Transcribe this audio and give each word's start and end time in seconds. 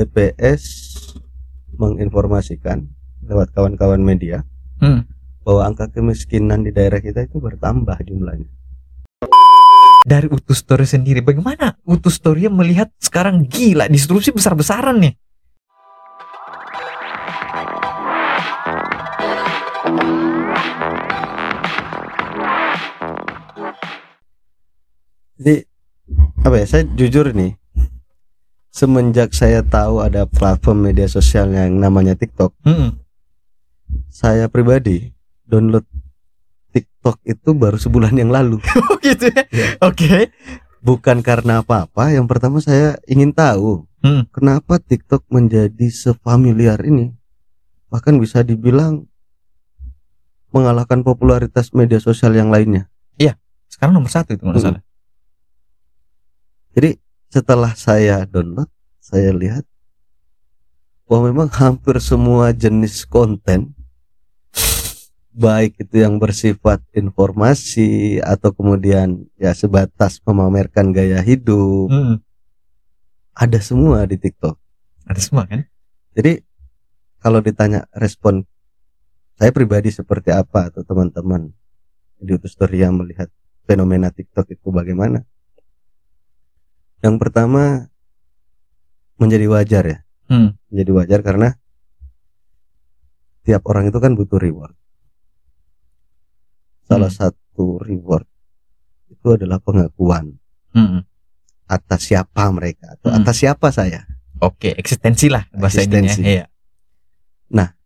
BPS 0.00 0.62
menginformasikan 1.76 2.88
lewat 3.28 3.52
kawan-kawan 3.52 4.00
media 4.00 4.48
Hmm. 4.80 5.04
bahwa 5.44 5.68
angka 5.68 5.92
kemiskinan 5.92 6.64
di 6.64 6.72
daerah 6.72 7.04
kita 7.04 7.28
itu 7.28 7.36
bertambah 7.36 8.00
jumlahnya. 8.00 8.48
Dari 10.08 10.24
Utus 10.32 10.64
Story 10.64 10.88
sendiri, 10.88 11.20
bagaimana 11.20 11.76
Utus 11.84 12.16
Story 12.16 12.48
melihat 12.48 12.88
sekarang 12.96 13.44
gila 13.44 13.92
disrupsi 13.92 14.32
besar-besaran 14.32 14.96
nih? 15.04 15.12
Jadi 25.36 25.56
apa 26.40 26.56
ya? 26.56 26.64
Saya 26.64 26.84
jujur 26.96 27.36
nih, 27.36 27.59
semenjak 28.70 29.34
saya 29.34 29.60
tahu 29.62 30.02
ada 30.02 30.24
platform 30.26 30.90
media 30.90 31.06
sosial 31.10 31.50
yang 31.50 31.78
namanya 31.78 32.14
TikTok, 32.14 32.54
Hmm. 32.62 32.98
saya 34.10 34.46
pribadi 34.46 35.10
download 35.46 35.86
TikTok 36.70 37.18
itu 37.26 37.50
baru 37.54 37.76
sebulan 37.76 38.14
yang 38.14 38.30
lalu. 38.30 38.62
Oh 38.90 38.96
gitu 39.02 39.30
ya? 39.30 39.42
Iya. 39.50 39.66
Oke. 39.82 40.30
Bukan 40.80 41.20
karena 41.20 41.60
apa-apa, 41.60 42.08
yang 42.14 42.24
pertama 42.24 42.62
saya 42.62 42.96
ingin 43.04 43.34
tahu 43.34 43.84
Hmm. 44.00 44.24
kenapa 44.32 44.80
TikTok 44.80 45.28
menjadi 45.28 45.92
sefamiliar 45.92 46.80
ini. 46.86 47.12
Bahkan 47.92 48.16
bisa 48.16 48.40
dibilang 48.40 49.04
mengalahkan 50.50 51.04
popularitas 51.04 51.74
media 51.76 52.00
sosial 52.00 52.32
yang 52.34 52.48
lainnya. 52.48 52.88
Sekarang 53.70 54.02
nomor 54.02 54.10
satu 54.10 54.34
itu 54.34 54.42
nggak 54.42 54.60
Hmm. 54.60 54.82
Jadi 56.74 56.90
setelah 57.30 57.72
saya 57.78 58.26
download, 58.26 58.66
saya 58.98 59.30
lihat 59.30 59.64
bahwa 61.06 61.30
memang 61.30 61.48
hampir 61.50 61.98
semua 62.02 62.50
jenis 62.54 63.06
konten 63.06 63.74
baik 65.30 65.78
itu 65.78 66.02
yang 66.02 66.18
bersifat 66.18 66.82
informasi 66.90 68.18
atau 68.18 68.50
kemudian 68.50 69.24
ya 69.38 69.54
sebatas 69.54 70.18
memamerkan 70.26 70.90
gaya 70.90 71.22
hidup 71.22 71.86
Hmm. 71.86 72.16
ada 73.34 73.58
semua 73.62 74.04
di 74.10 74.18
TikTok. 74.18 74.58
Ada 75.06 75.20
semua 75.22 75.46
kan? 75.46 75.64
Jadi 76.18 76.42
kalau 77.22 77.38
ditanya 77.40 77.86
respon 77.94 78.42
saya 79.38 79.54
pribadi 79.54 79.88
seperti 79.88 80.34
apa 80.34 80.68
atau 80.68 80.84
teman-teman 80.84 81.48
di 82.20 82.36
yang 82.76 83.00
melihat 83.00 83.32
fenomena 83.64 84.12
TikTok 84.12 84.50
itu 84.52 84.68
bagaimana? 84.68 85.24
Yang 87.00 87.16
pertama 87.16 87.88
menjadi 89.16 89.46
wajar 89.48 89.84
ya, 89.84 89.98
Hmm. 90.28 90.56
menjadi 90.68 90.90
wajar 90.96 91.20
karena 91.20 91.48
tiap 93.44 93.64
orang 93.68 93.88
itu 93.88 93.98
kan 94.00 94.12
butuh 94.16 94.40
reward. 94.40 94.76
Salah 96.84 97.08
Hmm. 97.12 97.20
satu 97.32 97.80
reward 97.80 98.28
itu 99.08 99.28
adalah 99.36 99.58
pengakuan 99.60 100.36
Hmm. 100.72 101.04
atas 101.66 102.08
siapa 102.08 102.48
mereka 102.52 102.96
atau 102.96 103.12
Hmm. 103.12 103.20
atas 103.24 103.36
siapa 103.40 103.68
saya. 103.72 104.04
Oke, 104.40 104.72
eksistensi 104.72 105.28
lah 105.28 105.44
bahasa 105.52 105.84
Eksistensi. 105.84 106.24
Iya. 106.24 106.46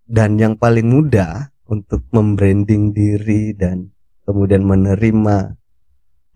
dan 0.05 0.37
yang 0.37 0.61
paling 0.61 0.85
mudah 0.85 1.49
untuk 1.65 2.05
membranding 2.13 2.93
diri 2.93 3.57
dan 3.57 3.89
kemudian 4.29 4.61
menerima 4.61 5.57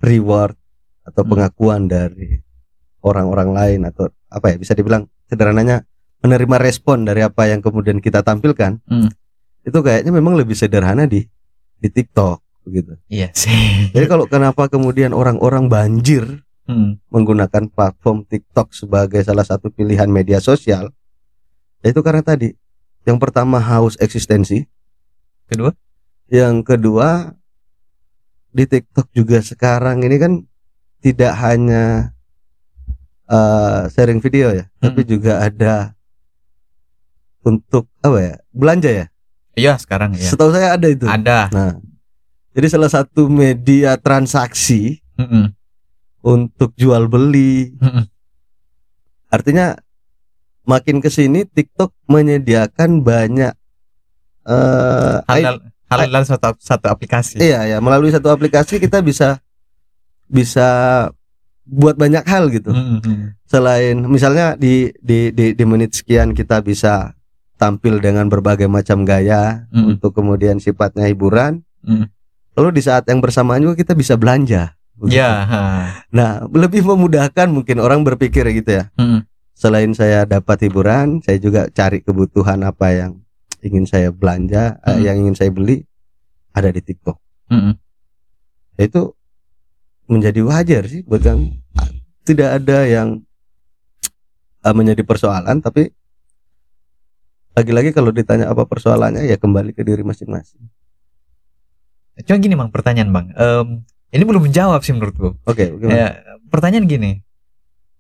reward 0.01 0.57
atau 1.05 1.23
Hmm. 1.25 1.31
pengakuan 1.37 1.85
dari 1.85 2.41
orang-orang 3.05 3.51
lain 3.55 3.81
atau 3.87 4.11
apa 4.29 4.53
ya 4.53 4.57
bisa 4.59 4.75
dibilang 4.75 5.07
sederhananya 5.29 5.85
menerima 6.19 6.57
respon 6.59 7.07
dari 7.07 7.23
apa 7.23 7.47
yang 7.47 7.63
kemudian 7.63 8.03
kita 8.03 8.27
tampilkan 8.27 8.83
Hmm. 8.91 9.11
itu 9.63 9.79
kayaknya 9.79 10.11
memang 10.11 10.35
lebih 10.35 10.57
sederhana 10.57 11.05
di 11.05 11.23
di 11.79 11.89
TikTok 11.89 12.43
begitu. 12.67 12.99
Iya 13.07 13.31
sih. 13.33 13.89
Jadi 13.95 14.07
kalau 14.11 14.27
kenapa 14.27 14.67
kemudian 14.67 15.15
orang-orang 15.15 15.71
banjir 15.71 16.43
Hmm. 16.69 17.01
menggunakan 17.09 17.73
platform 17.73 18.29
TikTok 18.29 18.77
sebagai 18.77 19.25
salah 19.25 19.41
satu 19.41 19.73
pilihan 19.73 20.05
media 20.05 20.37
sosial 20.37 20.93
yaitu 21.81 22.05
karena 22.05 22.21
tadi 22.21 22.53
yang 23.09 23.17
pertama 23.17 23.57
haus 23.57 23.97
eksistensi 23.97 24.69
Kedua? 25.49 25.73
yang 26.29 26.61
kedua 26.61 27.33
di 28.53 28.69
TikTok 28.69 29.09
juga 29.17 29.41
sekarang 29.41 30.05
ini 30.05 30.17
kan 30.21 30.33
tidak 31.01 31.33
hanya 31.41 32.13
eh, 33.29 33.81
sharing 33.89 34.19
video 34.19 34.51
ya 34.51 34.65
tapi 34.77 35.01
Hmm. 35.01 35.11
juga 35.11 35.33
ada 35.41 35.93
untuk 37.41 37.89
apa 37.99 38.19
ya 38.19 38.35
belanja 38.51 38.91
ya 38.91 39.07
Iya 39.55 39.75
sekarang 39.75 40.15
ya. 40.15 40.23
setahu 40.25 40.51
saya 40.51 40.73
ada 40.73 40.87
itu 40.87 41.05
Ada. 41.05 41.51
nah 41.51 41.73
jadi 42.53 42.67
salah 42.69 42.89
satu 42.89 43.27
media 43.27 43.95
transaksi 43.97 45.01
Hmm. 45.15 45.51
untuk 46.21 46.73
jual 46.75 47.07
beli 47.07 47.75
Hmm. 47.77 48.07
Artinya 49.29 49.77
makin 50.65 50.99
ke 50.99 51.09
sini 51.09 51.45
TikTok 51.45 51.93
menyediakan 52.07 53.03
banyak 53.03 53.53
eh 54.47 55.17
Halal, 55.23 55.61
halal 55.87 56.07
dalam 56.07 56.25
satu 56.25 56.57
satu 56.57 56.87
aplikasi. 56.87 57.37
iya 57.37 57.67
ya 57.67 57.77
melalui 57.79 58.09
satu 58.09 58.29
aplikasi 58.29 58.79
kita 58.79 59.01
bisa 59.01 59.37
bisa 60.25 60.69
buat 61.69 61.95
banyak 61.95 62.25
hal 62.25 62.49
gitu. 62.49 62.73
Hmm, 62.73 62.99
hmm. 63.05 63.37
Selain 63.45 63.97
misalnya 64.03 64.57
di 64.57 64.89
di 64.99 65.29
di, 65.31 65.53
di 65.53 65.65
menit 65.65 65.93
sekian 65.93 66.33
kita 66.33 66.65
bisa 66.65 67.13
tampil 67.55 68.01
dengan 68.01 68.27
berbagai 68.27 68.67
macam 68.67 69.05
gaya 69.05 69.69
Hmm. 69.69 69.95
untuk 69.95 70.17
kemudian 70.17 70.57
sifatnya 70.57 71.05
hiburan. 71.07 71.61
Hmm. 71.85 72.09
Lalu 72.57 72.81
di 72.81 72.83
saat 72.83 73.05
yang 73.07 73.21
bersamaan 73.21 73.61
juga 73.61 73.77
kita 73.77 73.93
bisa 73.93 74.17
belanja. 74.17 74.75
begitu. 74.99 75.23
Ya. 75.23 75.47
ha. 75.47 75.63
Nah, 76.11 76.43
lebih 76.51 76.83
memudahkan 76.83 77.47
mungkin 77.47 77.79
orang 77.79 78.03
berpikir 78.03 78.43
gitu 78.51 78.83
ya. 78.83 78.91
Hmm. 78.99 79.23
selain 79.55 79.91
saya 79.91 80.23
dapat 80.23 80.67
hiburan, 80.67 81.19
saya 81.19 81.39
juga 81.39 81.67
cari 81.71 81.99
kebutuhan 81.99 82.63
apa 82.63 82.95
yang 82.95 83.13
ingin 83.59 83.87
saya 83.87 84.11
belanja, 84.11 84.79
eh, 84.83 84.95
Hmm. 84.95 85.03
yang 85.03 85.17
ingin 85.19 85.35
saya 85.35 85.51
beli 85.51 85.83
ada 86.51 86.71
di 86.71 86.79
TikTok. 86.79 87.19
Hmm. 87.47 87.75
Itu 88.75 89.18
menjadi 90.09 90.41
wajar 90.43 90.83
sih, 90.89 91.05
bahkan 91.05 91.53
tidak 92.25 92.59
ada 92.59 92.89
yang 92.89 93.21
eh, 94.65 94.75
menjadi 94.75 95.05
persoalan, 95.05 95.61
tapi 95.61 95.93
lagi-lagi 97.55 97.91
kalau 97.91 98.15
ditanya 98.15 98.49
apa 98.49 98.65
persoalannya 98.65 99.27
ya 99.27 99.37
kembali 99.37 99.75
ke 99.75 99.83
diri 99.83 100.01
masing-masing. 100.03 100.63
Cuma 102.27 102.39
gini 102.39 102.55
bang, 102.59 102.71
pertanyaan 102.71 103.11
bang. 103.15 103.27
Em, 103.35 103.69
ini 104.11 104.23
belum 104.27 104.51
menjawab 104.51 104.83
sih 104.83 104.95
menurutku. 104.95 105.39
Oke, 105.47 105.71
bagaimana? 105.71 105.95
Ya, 105.95 106.09
pertanyaan 106.51 106.87
gini, 106.91 107.23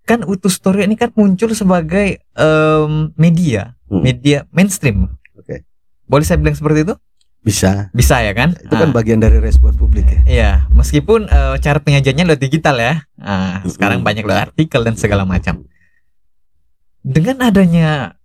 kan 0.03 0.27
Utus 0.27 0.59
Story 0.59 0.87
ini 0.87 0.99
kan 0.99 1.15
muncul 1.15 1.55
sebagai 1.55 2.19
em, 2.35 3.13
media, 3.15 3.79
Hmm. 3.89 4.05
media 4.05 4.45
mainstream. 4.53 5.09
Oke. 5.33 5.65
Boleh 6.05 6.25
saya 6.25 6.37
bilang 6.37 6.53
seperti 6.53 6.85
itu? 6.85 6.95
Bisa. 7.49 7.89
Bisa 7.97 8.21
ya 8.21 8.37
kan? 8.37 8.53
Itu 8.53 8.77
kan 8.77 8.93
Ah, 8.93 8.95
bagian 8.95 9.25
dari 9.25 9.41
respon 9.41 9.73
publik 9.73 10.05
ya. 10.05 10.21
Iya, 10.29 10.51
meskipun 10.69 11.25
eh, 11.25 11.57
cara 11.59 11.81
penyajiannya 11.81 12.29
lewat 12.29 12.43
digital 12.45 12.77
ya. 12.77 12.95
Ah, 13.17 13.65
sekarang 13.65 14.05
banyak 14.05 14.21
lewat 14.21 14.53
artikel 14.53 14.85
dan 14.85 15.01
segala 15.01 15.25
macam. 15.25 15.65
Dengan 17.01 17.41
adanya 17.41 18.21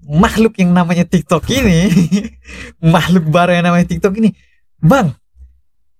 makhluk 0.00 0.56
yang 0.56 0.72
namanya 0.72 1.04
TikTok 1.04 1.44
ini, 1.52 1.92
makhluk 2.96 3.28
baru 3.28 3.60
yang 3.60 3.68
namanya 3.68 3.92
TikTok 3.92 4.16
ini, 4.16 4.32
Bang, 4.80 5.12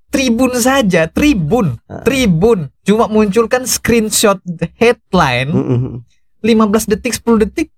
Tribun 0.08 0.56
saja, 0.56 1.04
Tribun, 1.12 1.76
Ah. 1.84 2.00
Tribun 2.00 2.72
cuma 2.80 3.04
munculkan 3.04 3.68
screenshot 3.68 4.40
headline 4.80 5.52
Mm-mm. 5.52 5.94
15 6.40 6.88
detik, 6.88 7.12
10 7.20 7.44
detik 7.44 7.68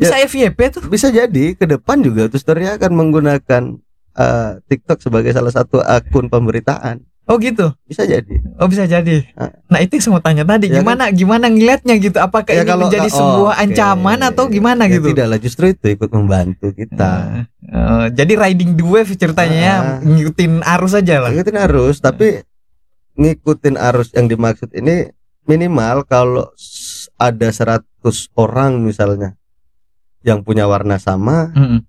bisa 0.00 0.16
FYP 0.18 0.58
tuh. 0.72 0.82
bisa 0.88 1.08
jadi 1.08 1.52
ke 1.52 1.64
depan 1.64 2.00
juga 2.00 2.26
Tustory 2.26 2.64
akan 2.66 2.90
menggunakan 2.90 3.62
eh, 4.12 4.50
TikTok 4.64 4.98
sebagai 4.98 5.30
salah 5.30 5.52
satu 5.52 5.78
akun 5.78 6.26
pemberitaan. 6.26 7.04
Oh 7.24 7.38
gitu. 7.38 7.70
Bisa 7.86 8.02
jadi. 8.02 8.42
Oh 8.58 8.66
bisa 8.66 8.82
jadi. 8.84 9.22
Ah. 9.38 9.54
Nah 9.70 9.78
itu 9.78 9.94
yang 9.94 10.10
mau 10.10 10.18
tanya 10.18 10.42
tadi, 10.42 10.66
Ya 10.66 10.74
kan? 10.74 10.82
gimana 10.82 11.04
gimana 11.14 11.46
ngelihatnya 11.46 11.94
gitu? 12.02 12.18
Apakah 12.18 12.50
Ya 12.50 12.64
ini 12.64 12.66
kalau- 12.66 12.90
menjadi 12.90 13.06
oh, 13.06 13.14
sebuah 13.14 13.54
oke. 13.54 13.62
ancaman 13.62 14.18
atau 14.24 14.44
gimana 14.50 14.82
Ya, 14.84 14.98
gitu? 14.98 15.14
Tidak 15.14 15.26
lah 15.30 15.38
justru 15.38 15.70
itu 15.70 15.86
ikut 15.90 16.10
membantu 16.10 16.74
kita. 16.74 17.12
Nah, 17.30 17.46
eh, 17.62 18.06
jadi 18.10 18.32
riding 18.34 18.74
the 18.74 18.82
wave 18.82 19.14
ceritanya 19.14 19.58
ya, 19.62 19.76
Ah. 19.78 19.84
ngikutin 20.02 20.58
arus 20.58 20.92
aja 20.92 21.22
lah. 21.22 21.30
Ngikutin 21.30 21.58
arus, 21.60 21.96
tapi 22.02 22.42
ngikutin 23.14 23.76
arus 23.78 24.10
yang 24.10 24.26
dimaksud 24.26 24.70
ini 24.72 25.14
minimal 25.44 26.02
kalau 26.02 26.50
ada 27.14 27.48
100 27.48 27.86
orang 28.34 28.80
misalnya 28.80 29.38
yang 30.20 30.44
punya 30.44 30.68
warna 30.68 31.00
sama, 31.00 31.48
Mm-mm. 31.56 31.80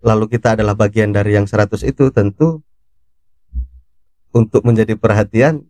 lalu 0.00 0.30
kita 0.30 0.54
adalah 0.54 0.78
bagian 0.78 1.10
dari 1.10 1.34
yang 1.34 1.44
100 1.44 1.82
itu 1.82 2.10
tentu 2.10 2.62
untuk 4.30 4.62
menjadi 4.62 4.94
perhatian 4.94 5.66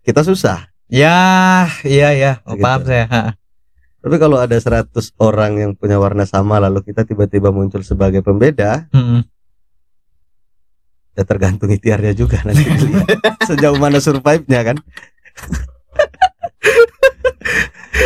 kita 0.00 0.22
susah. 0.22 0.70
Ya, 0.86 1.66
iya 1.82 2.14
ya, 2.14 2.32
oh, 2.46 2.54
Gitu. 2.54 2.62
paham 2.62 2.82
saya. 2.86 3.04
Ha. 3.10 3.22
Tapi 3.98 4.16
kalau 4.22 4.38
ada 4.38 4.54
100 4.54 4.86
orang 5.18 5.58
yang 5.58 5.72
punya 5.74 5.98
warna 5.98 6.22
sama 6.22 6.62
lalu 6.62 6.86
kita 6.86 7.02
tiba-tiba 7.02 7.50
muncul 7.50 7.82
sebagai 7.82 8.22
pembeda, 8.22 8.86
Mm-mm. 8.94 9.26
ya 11.12 11.24
tergantung 11.26 11.74
ikhtiarnya 11.74 12.14
juga 12.14 12.38
nanti 12.46 12.62
sejauh 13.50 13.82
mana 13.82 13.98
survive-nya 13.98 14.62
kan. 14.62 14.76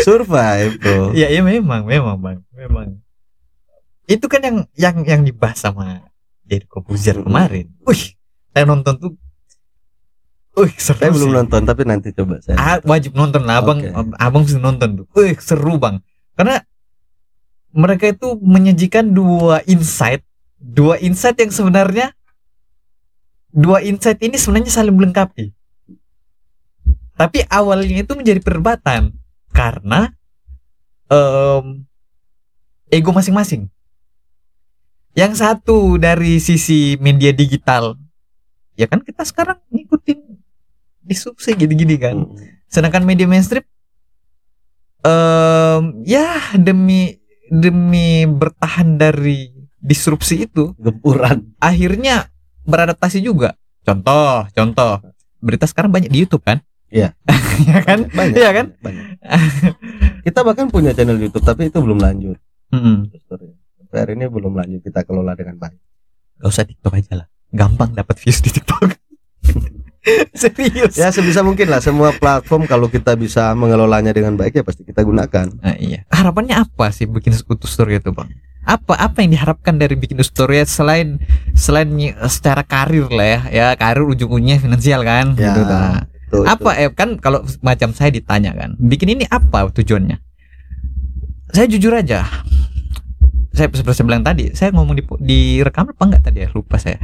survive, 0.07 0.73
Bro. 0.79 1.13
Ya, 1.13 1.29
ya 1.31 1.43
memang, 1.43 1.85
memang 1.87 2.17
bang, 2.19 2.39
memang. 2.55 2.89
Itu 4.07 4.27
kan 4.27 4.43
yang 4.43 4.57
yang 4.75 4.97
yang 5.07 5.23
dibahas 5.23 5.63
sama 5.63 6.11
Deddy 6.43 6.67
Kobuzier 6.67 7.19
Mm-mm. 7.19 7.31
kemarin. 7.31 7.67
Wih, 7.87 8.19
saya 8.51 8.65
nonton 8.67 8.95
tuh. 8.99 9.13
Wih, 10.59 10.75
seru 10.75 10.99
Saya 10.99 11.15
belum 11.15 11.31
sih. 11.31 11.37
nonton 11.39 11.61
tapi 11.63 11.83
nanti 11.87 12.11
coba 12.11 12.43
saya. 12.43 12.59
Ah, 12.59 12.79
wajib 12.83 13.15
nonton 13.15 13.47
lah, 13.47 13.63
abang, 13.63 13.79
Oke. 13.87 14.19
abang 14.19 14.43
sih 14.45 14.59
nonton 14.59 15.03
tuh. 15.03 15.07
Wih, 15.15 15.39
seru 15.39 15.79
bang. 15.79 16.03
Karena 16.35 16.59
mereka 17.71 18.11
itu 18.11 18.35
menyajikan 18.43 19.15
dua 19.15 19.63
insight, 19.71 20.27
dua 20.59 20.99
insight 20.99 21.39
yang 21.39 21.55
sebenarnya 21.55 22.11
dua 23.55 23.79
insight 23.87 24.19
ini 24.27 24.35
sebenarnya 24.35 24.75
saling 24.75 24.95
melengkapi. 24.95 25.55
Tapi 27.15 27.45
awalnya 27.47 28.01
itu 28.03 28.17
menjadi 28.17 28.41
perdebatan 28.43 29.13
karena 29.51 30.15
em, 31.11 31.85
ego 32.91 33.11
masing-masing. 33.11 33.69
Yang 35.15 35.43
satu 35.43 35.99
dari 35.99 36.39
sisi 36.39 36.95
media 37.03 37.35
digital, 37.35 37.99
ya 38.79 38.87
kan 38.89 39.05
kita 39.05 39.27
sekarang 39.27 39.59
ngikutin 39.69 40.41
disrupsi 41.05 41.53
gini-gini 41.57 41.97
kan 42.01 42.17
Hmm. 42.23 42.37
sedangkan 42.71 43.03
media 43.05 43.27
mainstream 43.27 43.65
em 45.03 46.05
ya 46.07 46.55
demi 46.57 47.19
demi 47.51 48.25
bertahan 48.29 48.95
dari 49.01 49.51
disrupsi 49.81 50.47
itu 50.47 50.77
Gempuran. 50.77 51.57
akhirnya 51.59 52.29
beradaptasi 52.69 53.25
juga 53.25 53.57
contoh 53.83 54.47
contoh 54.53 54.93
berita 55.41 55.65
sekarang 55.65 55.91
banyak 55.91 56.13
di 56.13 56.23
YouTube 56.23 56.45
kan 56.45 56.61
Iya. 56.91 57.15
ya 57.71 57.79
kan 57.81 57.99
Banyak. 58.07 58.35
Iya 58.35 58.51
kan? 58.51 58.67
banyak. 58.79 59.05
Kita 60.21 60.41
bahkan 60.43 60.67
punya 60.69 60.91
channel 60.91 61.17
YouTube 61.17 61.43
tapi 61.43 61.67
itu 61.67 61.79
belum 61.79 61.99
lanjut. 61.99 62.37
Story. 63.21 63.55
Sampai 63.79 63.99
hari 63.99 64.13
ini 64.15 64.27
belum 64.27 64.53
lanjut 64.53 64.81
kita 64.81 65.03
kelola 65.03 65.33
dengan 65.33 65.57
baik. 65.57 65.79
Gak 66.39 66.49
usah 66.49 66.65
TikTok 66.65 66.95
aja 66.95 67.15
lah 67.17 67.29
gampang 67.51 67.91
dapat 67.93 68.15
views 68.17 68.39
di 68.39 68.51
TikTok 68.51 68.95
serius 70.33 70.95
Ya 70.95 71.11
sebisa 71.11 71.43
mungkin 71.43 71.69
lah 71.69 71.83
semua 71.83 72.15
platform 72.15 72.65
kalau 72.65 72.89
kita 72.89 73.13
bisa 73.15 73.53
mengelolanya 73.53 74.15
dengan 74.15 74.33
baik 74.33 74.57
ya 74.57 74.65
pasti 74.65 74.81
kita 74.81 75.05
gunakan. 75.05 75.51
Nah, 75.61 75.77
iya. 75.77 76.09
Harapannya 76.09 76.57
apa 76.57 76.89
sih 76.89 77.05
bikin 77.05 77.37
utus 77.37 77.69
story 77.69 78.01
itu, 78.01 78.09
Bang? 78.09 78.33
Apa 78.61 78.97
apa 78.97 79.21
yang 79.21 79.35
diharapkan 79.35 79.77
dari 79.77 79.97
bikin 79.97 80.17
story 80.21 80.65
selain 80.65 81.21
selain 81.53 81.89
ny- 81.91 82.17
secara 82.29 82.65
karir 82.65 83.13
lah 83.13 83.27
ya. 83.27 83.41
Ya, 83.53 83.67
karir 83.75 84.05
ujung-ujungnya 84.07 84.57
finansial 84.57 85.05
kan 85.05 85.37
Ya, 85.37 85.53
gitu 85.53 85.63
nah. 85.65 86.09
Tuh, 86.31 86.47
Apa 86.47 86.79
eh 86.79 86.91
kan 86.95 87.19
kalau 87.19 87.43
macam 87.59 87.91
saya 87.91 88.15
ditanya 88.15 88.55
kan, 88.55 88.79
bikin 88.79 89.19
ini 89.19 89.27
apa 89.27 89.67
tujuannya? 89.69 90.23
Saya 91.51 91.67
jujur 91.67 91.91
aja. 91.91 92.23
Saya 93.51 93.67
seperti 93.67 93.99
saya 93.99 94.07
bilang 94.07 94.23
tadi, 94.23 94.55
saya 94.55 94.71
ngomong 94.71 94.95
di 94.95 95.03
di 95.19 95.41
rekam 95.59 95.91
apa 95.91 96.03
enggak 96.07 96.31
tadi 96.31 96.47
ya? 96.47 96.49
Lupa 96.55 96.79
saya. 96.79 97.03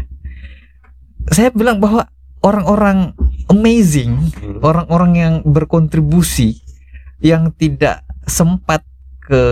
Saya 1.27 1.51
bilang 1.51 1.83
bahwa 1.83 2.07
orang-orang 2.39 3.19
amazing 3.51 4.31
Hmm. 4.39 4.63
orang-orang 4.63 5.13
yang 5.19 5.35
berkontribusi 5.43 6.63
yang 7.19 7.51
tidak 7.51 8.07
sempat 8.23 8.87
ke 9.19 9.43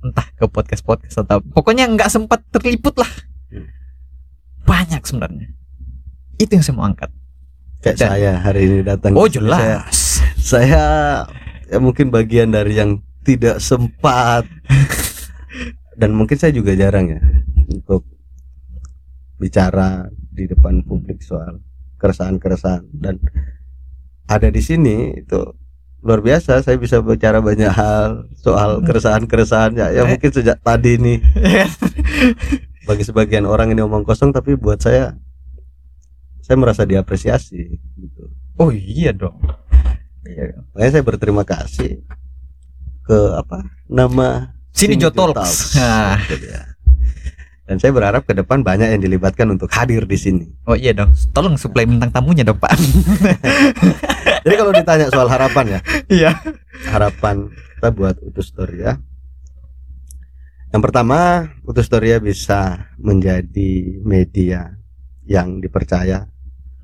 entah 0.00 0.28
ke 0.32 0.44
podcast 0.46 0.80
podcast 0.80 1.16
atau 1.18 1.42
pokoknya 1.42 1.88
nggak 1.90 2.08
sempat 2.08 2.40
terliput 2.48 2.96
lah 2.96 3.10
Hmm. 3.52 3.68
banyak 4.64 5.02
sebenarnya 5.04 5.52
itu 6.36 6.50
yang 6.52 6.64
saya 6.64 6.76
mau 6.76 6.86
angkat 6.86 7.10
Kayak 7.84 7.96
Dan- 7.96 8.08
saya 8.08 8.32
hari 8.40 8.60
ini 8.66 8.78
datang. 8.82 9.12
oh 9.14 9.28
sini, 9.28 9.60
Saya, 9.60 9.78
jelas 9.84 10.06
saya 10.36 10.84
ya 11.66 11.78
mungkin 11.82 12.14
bagian 12.14 12.54
dari 12.54 12.78
yang 12.78 13.02
tidak 13.26 13.58
sempat. 13.58 14.46
Dan 16.00 16.12
mungkin 16.12 16.36
saya 16.36 16.52
juga 16.52 16.76
jarang 16.76 17.08
ya 17.08 17.20
untuk 17.72 18.04
bicara 19.40 20.06
di 20.12 20.44
depan 20.44 20.84
publik 20.84 21.24
soal 21.24 21.58
keresahan-keresahan. 21.96 22.84
Dan 22.92 23.16
ada 24.28 24.48
di 24.52 24.60
sini 24.60 25.16
itu 25.16 25.40
luar 26.06 26.22
biasa 26.22 26.62
saya 26.62 26.76
bisa 26.78 27.02
bicara 27.02 27.40
banyak 27.42 27.72
hal 27.72 28.28
soal 28.36 28.84
keresahan-keresahan. 28.84 29.72
Ya, 29.74 29.86
ya 29.90 30.02
mungkin 30.04 30.30
sejak 30.30 30.60
tadi 30.60 31.00
nih. 31.00 31.18
Bagi 32.86 33.02
sebagian 33.02 33.48
orang 33.48 33.74
ini 33.74 33.82
omong 33.82 34.06
kosong 34.06 34.30
tapi 34.30 34.54
buat 34.54 34.78
saya 34.78 35.16
saya 36.46 36.56
merasa 36.62 36.86
diapresiasi 36.86 37.74
gitu. 37.98 38.30
Oh 38.54 38.70
iya 38.70 39.10
dong. 39.10 39.42
Iya, 40.22 40.62
makanya 40.70 40.90
saya 40.94 41.04
berterima 41.04 41.42
kasih 41.42 42.06
ke 43.02 43.18
apa 43.34 43.66
nama 43.90 44.54
sini 44.70 44.94
Sini 44.94 45.02
Jo 45.02 45.10
Talks. 45.10 45.74
Nah, 45.74 46.22
Itu 46.22 46.38
dia. 46.38 46.62
Dan 47.66 47.82
saya 47.82 47.90
berharap 47.90 48.22
ke 48.22 48.30
depan 48.30 48.62
banyak 48.62 48.94
yang 48.94 49.02
dilibatkan 49.02 49.50
untuk 49.50 49.66
hadir 49.74 50.06
di 50.06 50.14
sini. 50.14 50.46
oh 50.70 50.78
iya 50.78 50.94
dong. 50.94 51.10
Tolong 51.34 51.58
suplai 51.58 51.82
bintang 51.82 52.14
tamunya 52.14 52.46
dong 52.46 52.62
pak. 52.62 52.78
Jadi 54.46 54.54
kalau 54.54 54.70
ditanya 54.70 55.10
soal 55.10 55.26
harapan 55.26 55.74
ya, 55.74 55.80
iya. 56.06 56.30
Harapan 56.94 57.50
kita 57.50 57.90
buat 57.90 58.22
Utus 58.22 58.54
Storia. 58.54 59.02
Yang 60.70 60.82
pertama, 60.86 61.50
Utus 61.66 61.90
Storia 61.90 62.22
bisa 62.22 62.86
menjadi 63.02 63.98
media 64.06 64.78
yang 65.26 65.58
dipercaya 65.58 66.30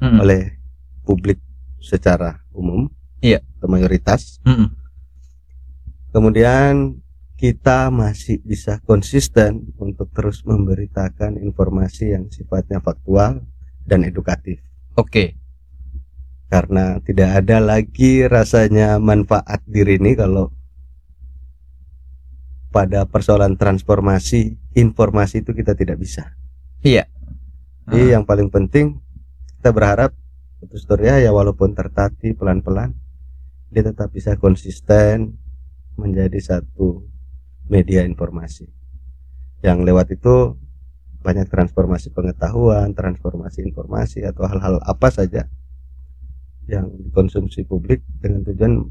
Mm-mm. 0.02 0.18
oleh 0.18 0.58
publik 1.06 1.38
secara 1.78 2.42
umum, 2.50 2.90
Iya. 3.22 3.38
atau 3.58 3.70
mayoritas. 3.70 4.42
Mm-mm. 4.42 4.66
Kemudian 6.10 6.98
kita 7.42 7.90
masih 7.90 8.38
bisa 8.46 8.78
konsisten 8.86 9.74
untuk 9.74 10.06
terus 10.14 10.46
memberitakan 10.46 11.42
informasi 11.42 12.14
yang 12.14 12.30
sifatnya 12.30 12.78
faktual 12.78 13.42
dan 13.82 14.06
edukatif 14.06 14.62
oke 14.94 15.34
karena 16.46 17.02
tidak 17.02 17.42
ada 17.42 17.58
lagi 17.58 18.22
rasanya 18.30 19.02
manfaat 19.02 19.58
diri 19.66 19.98
ini 19.98 20.14
kalau 20.14 20.54
pada 22.70 23.10
persoalan 23.10 23.58
transformasi 23.58 24.54
informasi 24.78 25.42
itu 25.42 25.50
kita 25.50 25.74
tidak 25.74 25.98
bisa. 25.98 26.38
iya 26.86 27.10
Jadi 27.90 28.14
yang 28.14 28.22
paling 28.22 28.54
penting 28.54 29.02
kita 29.62 29.70
berharap 29.70 30.10
untuk 30.58 30.74
Storia 30.74 31.22
ya 31.22 31.30
walaupun 31.30 31.78
tertatih 31.78 32.34
pelan-pelan 32.34 32.98
dia 33.70 33.86
tetap 33.86 34.10
bisa 34.10 34.34
konsisten 34.34 35.38
menjadi 35.94 36.34
satu 36.42 37.06
media 37.70 38.02
informasi. 38.02 38.66
Yang 39.62 39.78
lewat 39.86 40.06
itu 40.18 40.58
banyak 41.22 41.46
transformasi 41.46 42.10
pengetahuan, 42.10 42.90
transformasi 42.90 43.62
informasi 43.62 44.26
atau 44.26 44.50
hal-hal 44.50 44.82
apa 44.82 45.14
saja 45.14 45.46
yang 46.66 46.90
dikonsumsi 46.98 47.62
publik 47.62 48.02
dengan 48.18 48.42
tujuan 48.42 48.82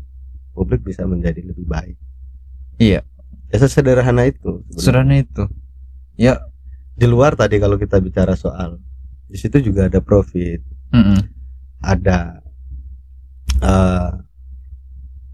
publik 0.56 0.88
bisa 0.88 1.04
menjadi 1.04 1.52
lebih 1.52 1.68
baik. 1.68 2.00
Iya. 2.80 3.04
Ya 3.52 3.58
sesederhana 3.60 4.24
itu. 4.24 4.64
Sederhana 4.72 5.20
itu 5.20 5.52
ya 6.16 6.48
Di 6.96 7.12
luar 7.12 7.36
tadi 7.36 7.60
kalau 7.60 7.76
kita 7.76 8.00
bicara 8.00 8.40
soal 8.40 8.80
di 9.32 9.38
situ 9.38 9.64
juga 9.64 9.88
ada 9.88 10.00
profit, 10.00 10.60
Mm-mm. 10.92 11.20
ada 11.80 12.44
eh, 13.58 14.12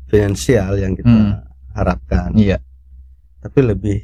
finansial 0.06 0.78
yang 0.78 0.94
kita 0.94 1.10
Hmm. 1.10 1.34
harapkan. 1.74 2.32
iya 2.34 2.62
Tapi 3.38 3.60
lebih 3.62 3.98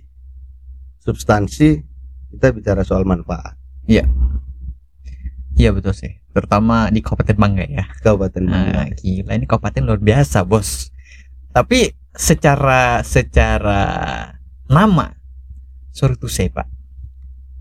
substansi 0.98 1.84
kita 2.30 2.50
bicara 2.50 2.82
soal 2.82 3.04
manfaat 3.04 3.54
iya 5.54 5.70
betul 5.70 5.92
sih 5.92 6.18
terutama 6.32 6.88
di 6.88 7.00
Kabupaten 7.00 7.36
Banggai 7.36 7.70
ya 7.70 7.86
Kabupaten 8.00 8.42
Nah, 8.42 8.52
Banggai. 8.74 8.90
gila 8.96 9.32
ini 9.34 9.46
kabupaten 9.46 9.84
luar 9.84 10.00
biasa, 10.00 10.42
Bos. 10.42 10.90
Tapi 11.52 11.92
secara 12.10 13.04
secara 13.04 13.82
nama 14.66 15.14
sorry 15.92 16.16
to 16.16 16.26
say, 16.26 16.50
Pak. 16.50 16.66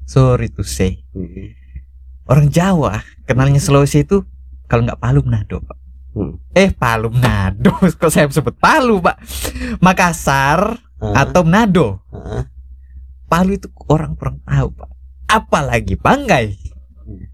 Sorry 0.04 0.48
to 0.48 0.64
say. 0.64 1.04
Hmm. 1.12 1.52
Orang 2.26 2.48
Jawa 2.48 3.02
kenalnya 3.24 3.58
Sulawesi 3.58 4.06
itu 4.06 4.22
kalau 4.66 4.86
nggak 4.86 5.00
Palu 5.00 5.20
Manado, 5.26 5.58
Pak. 5.60 5.78
Hmm. 6.12 6.36
Eh, 6.52 6.70
Palu 6.72 7.08
Manado. 7.12 7.72
Kok 8.00 8.10
saya 8.12 8.28
sebut 8.28 8.56
Palu, 8.56 9.00
Pak? 9.00 9.16
Makassar 9.80 10.78
Ah, 11.02 11.26
atau 11.26 11.42
Manado. 11.42 11.98
ah. 12.14 12.46
Palu 13.26 13.58
itu 13.58 13.66
orang 13.90 14.14
kurang 14.14 14.38
tahu, 14.46 14.70
Pak. 14.70 14.88
Apalagi 15.26 15.98
Banggai. 15.98 16.54
Hmm. 17.02 17.26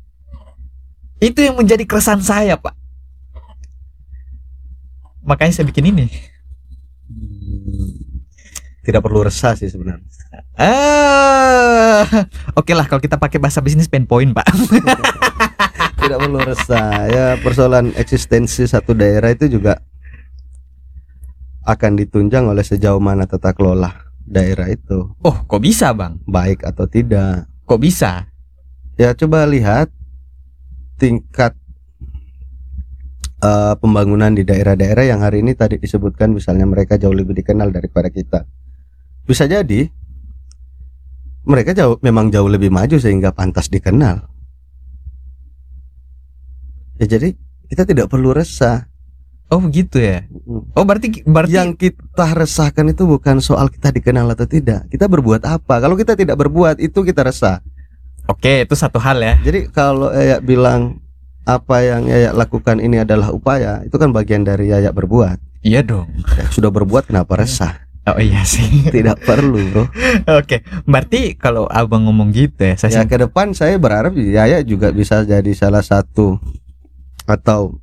Itu 1.21 1.45
yang 1.45 1.61
menjadi 1.61 1.85
keresahan 1.85 2.25
saya, 2.25 2.57
Pak. 2.57 2.73
Makanya 5.21 5.53
saya 5.53 5.69
bikin 5.69 5.93
ini. 5.93 6.09
Hmm. 7.09 7.93
tidak 8.81 9.05
perlu 9.05 9.21
resah 9.21 9.53
sih 9.53 9.69
sebenarnya. 9.69 10.01
Eh, 10.59 12.03
oke 12.59 12.73
lah 12.75 12.91
kalau 12.91 12.99
kita 12.99 13.15
pakai 13.15 13.39
bahasa 13.39 13.63
bisnis 13.63 13.87
pain 13.87 14.03
point, 14.03 14.35
Pak. 14.35 14.47
Tidak 16.03 16.19
perlu 16.19 16.43
resah. 16.43 17.07
Ya 17.07 17.27
persoalan 17.39 17.95
eksistensi 17.95 18.67
satu 18.67 18.91
daerah 18.91 19.31
itu 19.31 19.47
juga 19.47 19.79
akan 21.63 22.01
ditunjang 22.01 22.49
oleh 22.49 22.65
sejauh 22.65 22.99
mana 22.99 23.29
tata 23.29 23.53
kelola 23.53 23.93
daerah 24.25 24.73
itu 24.73 25.13
Oh, 25.21 25.37
kok 25.45 25.61
bisa, 25.61 25.93
Bang? 25.93 26.19
baik 26.25 26.65
atau 26.65 26.89
tidak. 26.89 27.45
Kok 27.69 27.77
bisa? 27.79 28.25
Ya 28.97 29.13
coba 29.13 29.45
lihat 29.45 29.93
tingkat 30.97 31.53
eh, 33.39 33.75
pembangunan 33.79 34.33
di 34.33 34.43
daerah-daerah 34.43 35.05
yang 35.07 35.21
hari 35.21 35.45
ini 35.45 35.53
tadi 35.53 35.77
disebutkan 35.77 36.33
misalnya 36.33 36.65
mereka 36.65 36.97
jauh 36.97 37.13
lebih 37.15 37.37
dikenal 37.37 37.69
daripada 37.71 38.09
kita. 38.09 38.49
Bisa 39.29 39.45
jadi 39.45 39.93
mereka 41.49 41.73
jauh 41.73 41.97
memang 42.05 42.29
jauh 42.29 42.47
lebih 42.47 42.69
maju 42.69 43.01
sehingga 43.01 43.33
pantas 43.33 43.73
dikenal. 43.73 44.29
Ya 47.01 47.07
jadi 47.09 47.33
kita 47.73 47.89
tidak 47.89 48.13
perlu 48.13 48.37
resah. 48.37 48.85
Oh, 49.49 49.65
begitu 49.65 49.97
ya. 49.97 50.29
Oh, 50.77 50.85
berarti 50.85 51.25
berarti 51.25 51.57
Yang 51.57 51.71
kita 51.81 52.37
resahkan 52.37 52.93
itu 52.93 53.09
bukan 53.09 53.41
soal 53.41 53.73
kita 53.73 53.89
dikenal 53.89 54.29
atau 54.37 54.45
tidak. 54.45 54.85
Kita 54.93 55.09
berbuat 55.09 55.41
apa? 55.49 55.81
Kalau 55.81 55.97
kita 55.97 56.13
tidak 56.13 56.37
berbuat 56.37 56.77
itu 56.85 57.01
kita 57.01 57.25
resah. 57.25 57.65
Oke, 58.29 58.69
itu 58.69 58.77
satu 58.77 59.01
hal 59.01 59.17
ya. 59.25 59.41
Jadi 59.41 59.73
kalau 59.73 60.13
Yaya 60.13 60.45
bilang 60.45 61.01
apa 61.49 61.81
yang 61.81 62.05
Yaya 62.05 62.37
lakukan 62.37 62.77
ini 62.77 63.01
adalah 63.01 63.33
upaya, 63.33 63.81
itu 63.89 63.97
kan 63.97 64.13
bagian 64.13 64.45
dari 64.45 64.69
Yaya 64.69 64.93
berbuat. 64.93 65.65
Iya 65.65 65.81
dong. 65.81 66.13
Ya, 66.37 66.45
sudah 66.53 66.69
berbuat 66.69 67.09
kenapa 67.09 67.41
resah? 67.41 67.88
Oh 68.15 68.23
iya 68.23 68.47
sih. 68.47 68.65
Tidak 68.95 69.19
perlu, 69.25 69.59
Bro. 69.73 69.85
Oke, 70.39 70.63
berarti 70.87 71.35
kalau 71.35 71.67
Abang 71.69 72.07
ngomong 72.07 72.31
gitu 72.33 72.63
ya, 72.63 72.75
saya 72.79 73.03
Ya 73.03 73.11
ke 73.11 73.17
depan 73.19 73.53
saya 73.53 73.77
berharap 73.77 74.15
Yaya 74.15 74.63
juga 74.63 74.95
bisa 74.95 75.27
jadi 75.27 75.53
salah 75.53 75.83
satu 75.83 76.39
atau 77.29 77.77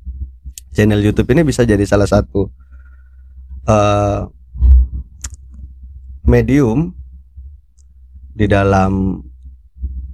channel 0.74 1.04
YouTube 1.04 1.30
ini 1.30 1.46
bisa 1.46 1.62
jadi 1.62 1.82
salah 1.86 2.10
satu 2.10 2.50
eh 3.66 4.20
medium 6.26 6.90
di 8.34 8.50
dalam 8.50 9.22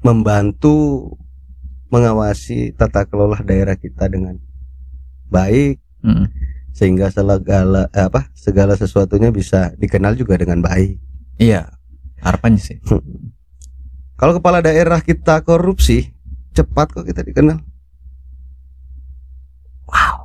membantu 0.04 1.08
mengawasi 1.88 2.76
tata 2.76 3.08
kelola 3.08 3.40
daerah 3.40 3.76
kita 3.76 4.08
dengan 4.12 4.36
baik 5.32 5.82
Mm. 6.02 6.26
Sehingga 6.72 7.12
segala 7.12 7.86
eh, 7.92 8.04
apa 8.08 8.32
segala 8.32 8.74
sesuatunya 8.74 9.28
bisa 9.28 9.76
dikenal 9.76 10.16
juga 10.16 10.40
dengan 10.40 10.64
baik. 10.64 10.96
Iya. 11.38 11.68
Harapannya 12.22 12.60
sih. 12.60 12.78
Kalau 14.16 14.32
kepala 14.38 14.62
daerah 14.62 15.02
kita 15.02 15.42
korupsi, 15.42 16.14
cepat 16.54 16.94
kok 16.94 17.06
kita 17.06 17.26
dikenal. 17.26 17.58
Wow. 19.90 20.16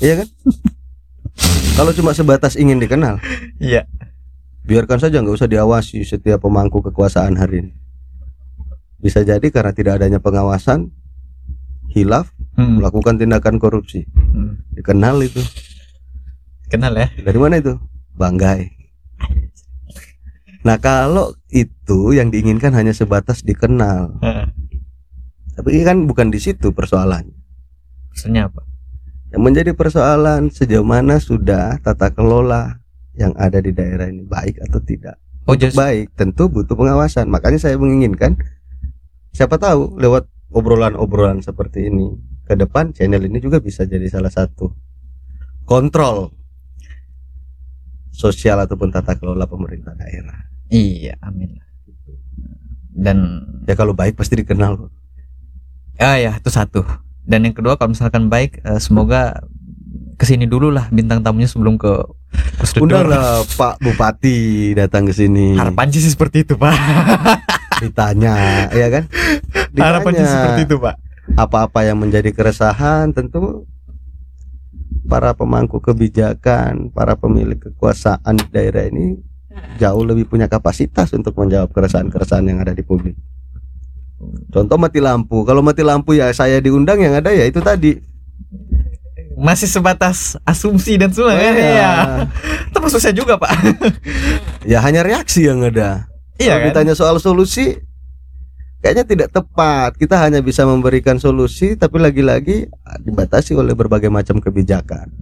Iya 0.00 0.24
kan? 0.24 0.28
Kalau 1.78 1.92
cuma 1.96 2.12
sebatas 2.12 2.56
ingin 2.60 2.80
dikenal, 2.80 3.20
Iya. 3.56 3.88
biarkan 4.64 5.00
saja 5.00 5.20
nggak 5.24 5.36
usah 5.40 5.48
diawasi 5.48 6.04
setiap 6.04 6.44
pemangku 6.44 6.84
kekuasaan 6.84 7.36
hari 7.40 7.64
ini. 7.64 7.72
Bisa 9.00 9.24
jadi 9.24 9.44
karena 9.48 9.72
tidak 9.72 9.96
adanya 10.00 10.20
pengawasan, 10.20 10.92
hilaf 11.90 12.30
Hmm. 12.54 12.82
melakukan 12.82 13.16
tindakan 13.16 13.56
korupsi, 13.56 14.04
Hmm. 14.10 14.60
dikenal 14.74 15.22
itu. 15.22 15.40
Kenal 16.68 16.92
ya? 16.94 17.08
Dari 17.18 17.38
mana 17.40 17.58
itu? 17.58 17.74
Banggai. 18.14 18.68
Nah 20.60 20.76
kalau 20.76 21.32
itu 21.48 22.12
yang 22.12 22.28
diinginkan 22.28 22.76
hanya 22.76 22.92
sebatas 22.92 23.40
dikenal, 23.40 24.20
Heeh. 24.20 24.46
tapi 25.56 25.68
ini 25.72 25.82
kan 25.88 26.04
bukan 26.04 26.28
di 26.28 26.36
situ 26.36 26.70
persoalan. 26.70 27.32
Maksudnya 28.12 28.52
apa? 28.52 28.60
Yang 29.32 29.42
menjadi 29.46 29.70
persoalan 29.72 30.52
sejauh 30.52 30.84
mana 30.84 31.16
sudah 31.16 31.80
tata 31.80 32.12
kelola 32.12 32.82
yang 33.16 33.32
ada 33.40 33.62
di 33.62 33.72
daerah 33.72 34.10
ini 34.10 34.26
baik 34.26 34.60
atau 34.68 34.82
tidak. 34.84 35.16
Oh, 35.48 35.56
just 35.56 35.74
Baik, 35.74 36.12
tentu 36.14 36.46
butuh 36.46 36.76
pengawasan. 36.76 37.26
Makanya 37.26 37.58
saya 37.58 37.74
menginginkan 37.80 38.36
siapa 39.32 39.56
tahu 39.56 39.96
lewat 39.96 40.28
obrolan-obrolan 40.50 41.42
seperti 41.42 41.88
ini 41.90 42.10
ke 42.46 42.58
depan 42.58 42.90
channel 42.90 43.22
ini 43.22 43.38
juga 43.38 43.62
bisa 43.62 43.86
jadi 43.86 44.06
salah 44.10 44.30
satu 44.30 44.74
kontrol 45.62 46.34
sosial 48.10 48.58
ataupun 48.58 48.90
tata 48.90 49.14
kelola 49.16 49.46
pemerintah 49.46 49.94
daerah. 49.94 50.50
Iya, 50.70 51.16
amin. 51.22 51.56
Dan 52.90 53.18
Ya 53.70 53.78
kalau 53.78 53.94
baik 53.94 54.18
pasti 54.18 54.34
dikenal. 54.34 54.90
ah 56.02 56.18
ya 56.18 56.34
itu 56.34 56.50
satu. 56.50 56.82
Dan 57.22 57.46
yang 57.46 57.54
kedua 57.54 57.78
kalau 57.78 57.94
misalkan 57.94 58.26
baik, 58.26 58.58
eh, 58.66 58.80
semoga 58.82 59.46
ke 60.18 60.26
sini 60.26 60.50
dulu 60.50 60.74
lah 60.74 60.90
bintang 60.90 61.22
tamunya 61.22 61.46
sebelum 61.46 61.78
ke 61.78 62.02
prosedur. 62.58 62.90
Undanglah 62.90 63.46
Pak 63.54 63.78
Bupati 63.78 64.74
datang 64.74 65.06
ke 65.06 65.14
sini. 65.14 65.54
Harapan 65.54 65.86
sih 65.94 66.02
seperti 66.02 66.42
itu 66.42 66.58
pak. 66.58 66.74
Ditanya, 67.80 68.68
ya 68.70 68.88
kan? 68.92 69.04
Ditanya. 69.72 70.26
seperti 70.28 70.62
itu 70.68 70.76
pak. 70.78 70.96
apa-apa 71.38 71.86
yang 71.86 72.02
menjadi 72.02 72.34
keresahan 72.34 73.14
tentu 73.14 73.64
para 75.06 75.34
pemangku 75.34 75.78
kebijakan, 75.78 76.90
para 76.90 77.14
pemilik 77.14 77.58
kekuasaan 77.58 78.34
di 78.38 78.46
daerah 78.50 78.86
ini 78.90 79.18
jauh 79.78 80.02
lebih 80.06 80.28
punya 80.30 80.46
kapasitas 80.46 81.10
untuk 81.14 81.34
menjawab 81.38 81.70
keresahan-keresahan 81.74 82.46
yang 82.46 82.58
ada 82.62 82.74
di 82.74 82.82
publik. 82.86 83.18
Contoh 84.52 84.76
mati 84.76 85.00
lampu, 85.00 85.42
kalau 85.48 85.64
mati 85.64 85.80
lampu 85.80 86.12
ya 86.12 86.28
saya 86.30 86.60
diundang 86.60 87.00
yang 87.00 87.16
ada 87.16 87.32
ya 87.32 87.48
itu 87.48 87.58
tadi. 87.64 87.96
Masih 89.40 89.64
sebatas 89.72 90.36
asumsi 90.44 91.00
dan 91.00 91.08
semua 91.16 91.32
kan? 91.32 91.40
Iya. 91.40 91.52
Iya. 91.56 91.92
Termasuk 92.76 93.00
saya 93.00 93.16
juga 93.16 93.40
pak. 93.40 93.50
Ya 94.68 94.84
hanya 94.84 95.00
reaksi 95.00 95.48
yang 95.48 95.64
ada. 95.64 96.09
Iya 96.40 96.56
kalau 96.56 96.60
kan? 96.64 96.68
ditanya 96.72 96.94
soal 96.96 97.16
solusi 97.20 97.76
kayaknya 98.80 99.04
tidak 99.04 99.28
tepat. 99.30 99.94
Kita 100.00 100.16
hanya 100.16 100.40
bisa 100.40 100.64
memberikan 100.64 101.20
solusi 101.20 101.76
tapi 101.76 102.00
lagi-lagi 102.00 102.72
ah, 102.88 102.96
dibatasi 102.96 103.52
oleh 103.52 103.76
berbagai 103.76 104.08
macam 104.08 104.40
kebijakan. 104.40 105.12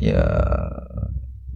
Ya. 0.00 0.24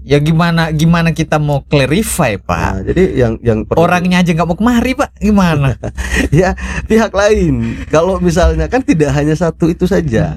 Ya 0.01 0.17
gimana 0.17 0.73
gimana 0.73 1.13
kita 1.13 1.37
mau 1.37 1.61
clarify 1.69 2.41
pak? 2.41 2.73
Nah, 2.73 2.81
jadi 2.89 3.05
yang 3.21 3.33
yang 3.45 3.59
perlu- 3.69 3.85
Orangnya 3.85 4.25
aja 4.25 4.33
nggak 4.33 4.49
mau 4.49 4.57
kemari 4.57 4.97
pak, 4.97 5.13
gimana? 5.21 5.77
ya 6.33 6.57
pihak 6.89 7.13
lain 7.13 7.85
kalau 7.93 8.17
misalnya 8.17 8.65
kan 8.65 8.81
tidak 8.81 9.13
hanya 9.13 9.37
satu 9.37 9.69
itu 9.69 9.85
saja 9.85 10.33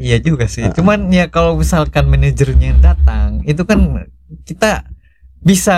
Iya 0.00 0.16
juga 0.24 0.48
sih. 0.48 0.64
Ah. 0.64 0.72
Cuman 0.72 1.12
ya 1.12 1.28
kalau 1.28 1.60
misalkan 1.60 2.08
manajernya 2.08 2.72
yang 2.72 2.80
datang, 2.80 3.44
itu 3.44 3.68
kan 3.68 4.08
kita 4.48 4.88
bisa 5.44 5.76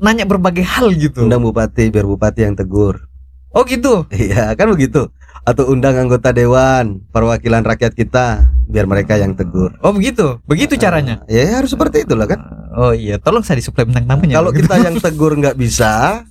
nanya 0.00 0.24
berbagai 0.24 0.64
hal 0.64 0.90
gitu. 0.92 1.22
undang 1.22 1.40
bupati 1.40 1.88
biar 1.88 2.04
bupati 2.04 2.42
yang 2.42 2.54
tegur 2.54 3.06
Oh 3.50 3.62
gitu. 3.62 4.06
iya 4.10 4.54
kan 4.54 4.68
begitu 4.68 5.10
atau 5.40 5.66
undang 5.66 5.96
anggota 5.96 6.30
dewan 6.30 7.00
perwakilan 7.08 7.60
rakyat 7.60 7.92
kita 7.92 8.26
biar 8.64 8.84
mereka 8.84 9.16
yang 9.16 9.32
tegur 9.32 9.74
Oh 9.80 9.90
begitu. 9.90 10.38
Begitu 10.44 10.76
caranya. 10.76 11.24
ya 11.26 11.56
harus 11.56 11.70
seperti 11.70 12.04
itulah 12.04 12.24
kan 12.24 12.40
Oh 12.70 12.92
iya, 12.92 13.18
tolong 13.18 13.42
saya 13.42 13.58
disuplai 13.58 13.82
bintang 13.82 14.06
tamunya. 14.06 14.36
kalau 14.36 14.50
Gitu. 14.50 14.62
kita 14.62 14.74
yang 14.80 14.96
tegur 14.96 15.32
nggak 15.34 15.54
bisa 15.54 16.22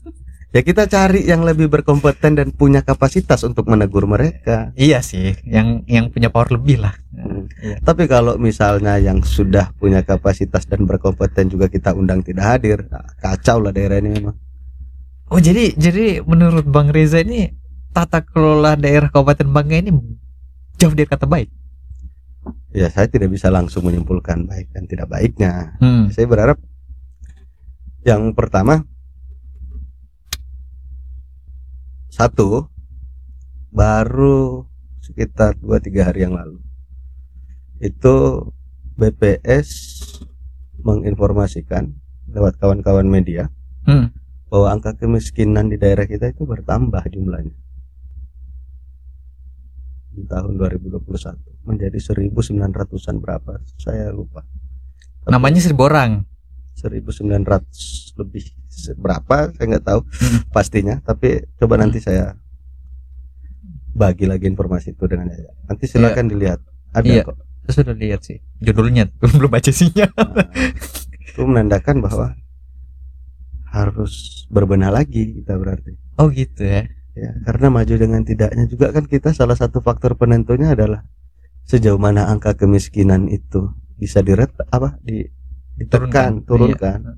ya 0.49 0.61
kita 0.61 0.87
cari 0.87 1.21
yang 1.23 1.43
lebih 1.43 1.69
berkompeten 1.69 2.33
dan 2.33 2.49
punya 2.49 2.81
kapasitas 2.81 3.43
untuk 3.43 3.67
menegur 3.67 4.05
mereka 4.05 4.73
Iya 4.73 4.99
sih, 4.99 5.37
yang 5.43 5.85
yang 5.85 6.09
punya 6.09 6.27
power 6.27 6.49
lebih 6.51 6.79
lah. 6.79 6.95
Hmm. 7.11 7.38
Iya. 7.59 7.75
tapi 7.83 8.07
kalau 8.07 8.39
misalnya 8.39 8.95
yang 8.95 9.19
sudah 9.19 9.75
punya 9.75 9.99
kapasitas 9.99 10.63
dan 10.63 10.87
berkompeten 10.87 11.51
juga 11.51 11.67
kita 11.67 11.91
undang 11.91 12.23
tidak 12.23 12.45
hadir 12.45 12.87
nah, 12.87 13.03
kacau 13.19 13.59
lah 13.59 13.73
daerah 13.73 13.99
ini 13.99 14.15
memang 14.15 14.35
Oh 15.29 15.37
jadi 15.37 15.77
jadi 15.77 16.25
menurut 16.25 16.65
Bang 16.65 16.89
Reza 16.89 17.21
ini 17.21 17.53
tata 17.93 18.25
kelola 18.25 18.73
daerah 18.73 19.13
Kabupaten 19.13 19.45
Bangka 19.45 19.77
ini 19.77 19.93
jauh 20.79 20.95
dari 20.95 21.05
kata 21.05 21.29
baik. 21.29 21.53
ya 22.73 22.89
saya 22.89 23.05
tidak 23.05 23.29
bisa 23.29 23.51
langsung 23.53 23.85
menyimpulkan 23.85 24.47
baik 24.47 24.73
dan 24.73 24.87
tidak 24.87 25.05
baiknya 25.05 25.77
Hmm. 25.77 26.09
saya 26.09 26.25
berharap 26.25 26.57
yang 28.01 28.31
pertama 28.33 28.81
satu 32.09 32.65
baru 33.69 34.65
sekitar 35.03 35.59
2-3 35.61 36.07
hari 36.09 36.25
yang 36.25 36.33
lalu 36.33 36.57
itu 37.79 38.15
BPS 38.95 39.69
menginformasikan 40.79 41.91
lewat 42.29 42.59
kawan-kawan 42.59 43.07
media 43.07 43.47
Hmm. 43.83 44.11
bahwa 44.47 44.67
angka 44.71 44.93
kemiskinan 44.95 45.67
di 45.67 45.77
daerah 45.77 46.03
kita 46.03 46.29
itu 46.29 46.43
bertambah 46.43 47.01
jumlahnya. 47.07 47.55
Di 50.09 50.23
tahun 50.25 50.57
2021 50.57 51.37
menjadi 51.63 51.97
1900-an 51.97 53.15
berapa? 53.17 53.51
Saya 53.77 54.11
lupa. 54.11 54.43
Tapi 55.23 55.31
Namanya 55.31 55.61
seribu 55.61 55.85
orang. 55.85 56.25
1900 56.75 58.15
lebih 58.15 58.45
berapa? 58.95 59.51
Saya 59.51 59.65
nggak 59.67 59.85
tahu 59.85 59.99
Hmm. 60.05 60.39
pastinya 60.49 60.95
tapi 60.99 61.43
coba 61.55 61.75
nanti 61.75 61.99
saya 61.99 62.35
bagi 63.91 64.23
lagi 64.23 64.47
informasi 64.47 64.93
itu 64.93 65.03
dengan 65.05 65.27
nanti 65.65 65.85
silakan 65.85 66.27
dilihat. 66.27 66.59
Ada 66.89 67.05
Iya. 67.05 67.23
kok 67.25 67.37
Saya 67.69 67.85
sudah 67.85 67.93
lihat 68.01 68.25
sih 68.25 68.41
judulnya 68.65 69.13
belum 69.21 69.53
baca 69.53 69.69
isinya. 69.69 70.09
Nah, 70.09 70.49
itu 71.21 71.45
menandakan 71.45 72.01
bahwa 72.01 72.33
harus 73.69 74.43
berbenah 74.49 74.89
lagi 74.89 75.37
kita 75.37 75.53
berarti. 75.53 75.93
Oh 76.17 76.33
gitu 76.33 76.65
ya. 76.65 76.89
Ya 77.13 77.29
karena 77.45 77.69
maju 77.69 77.93
dengan 77.93 78.25
tidaknya 78.25 78.65
juga 78.65 78.89
kan 78.89 79.05
kita 79.05 79.37
salah 79.37 79.53
satu 79.53 79.85
faktor 79.85 80.17
penentunya 80.17 80.73
adalah 80.73 81.05
sejauh 81.69 82.01
mana 82.01 82.25
angka 82.25 82.57
kemiskinan 82.57 83.29
itu 83.29 83.69
bisa 84.01 84.25
diret 84.25 84.49
apa 84.73 84.97
di 85.05 85.29
ditekan 85.77 86.41
turunkan. 86.41 86.99
Iya. 87.05 87.15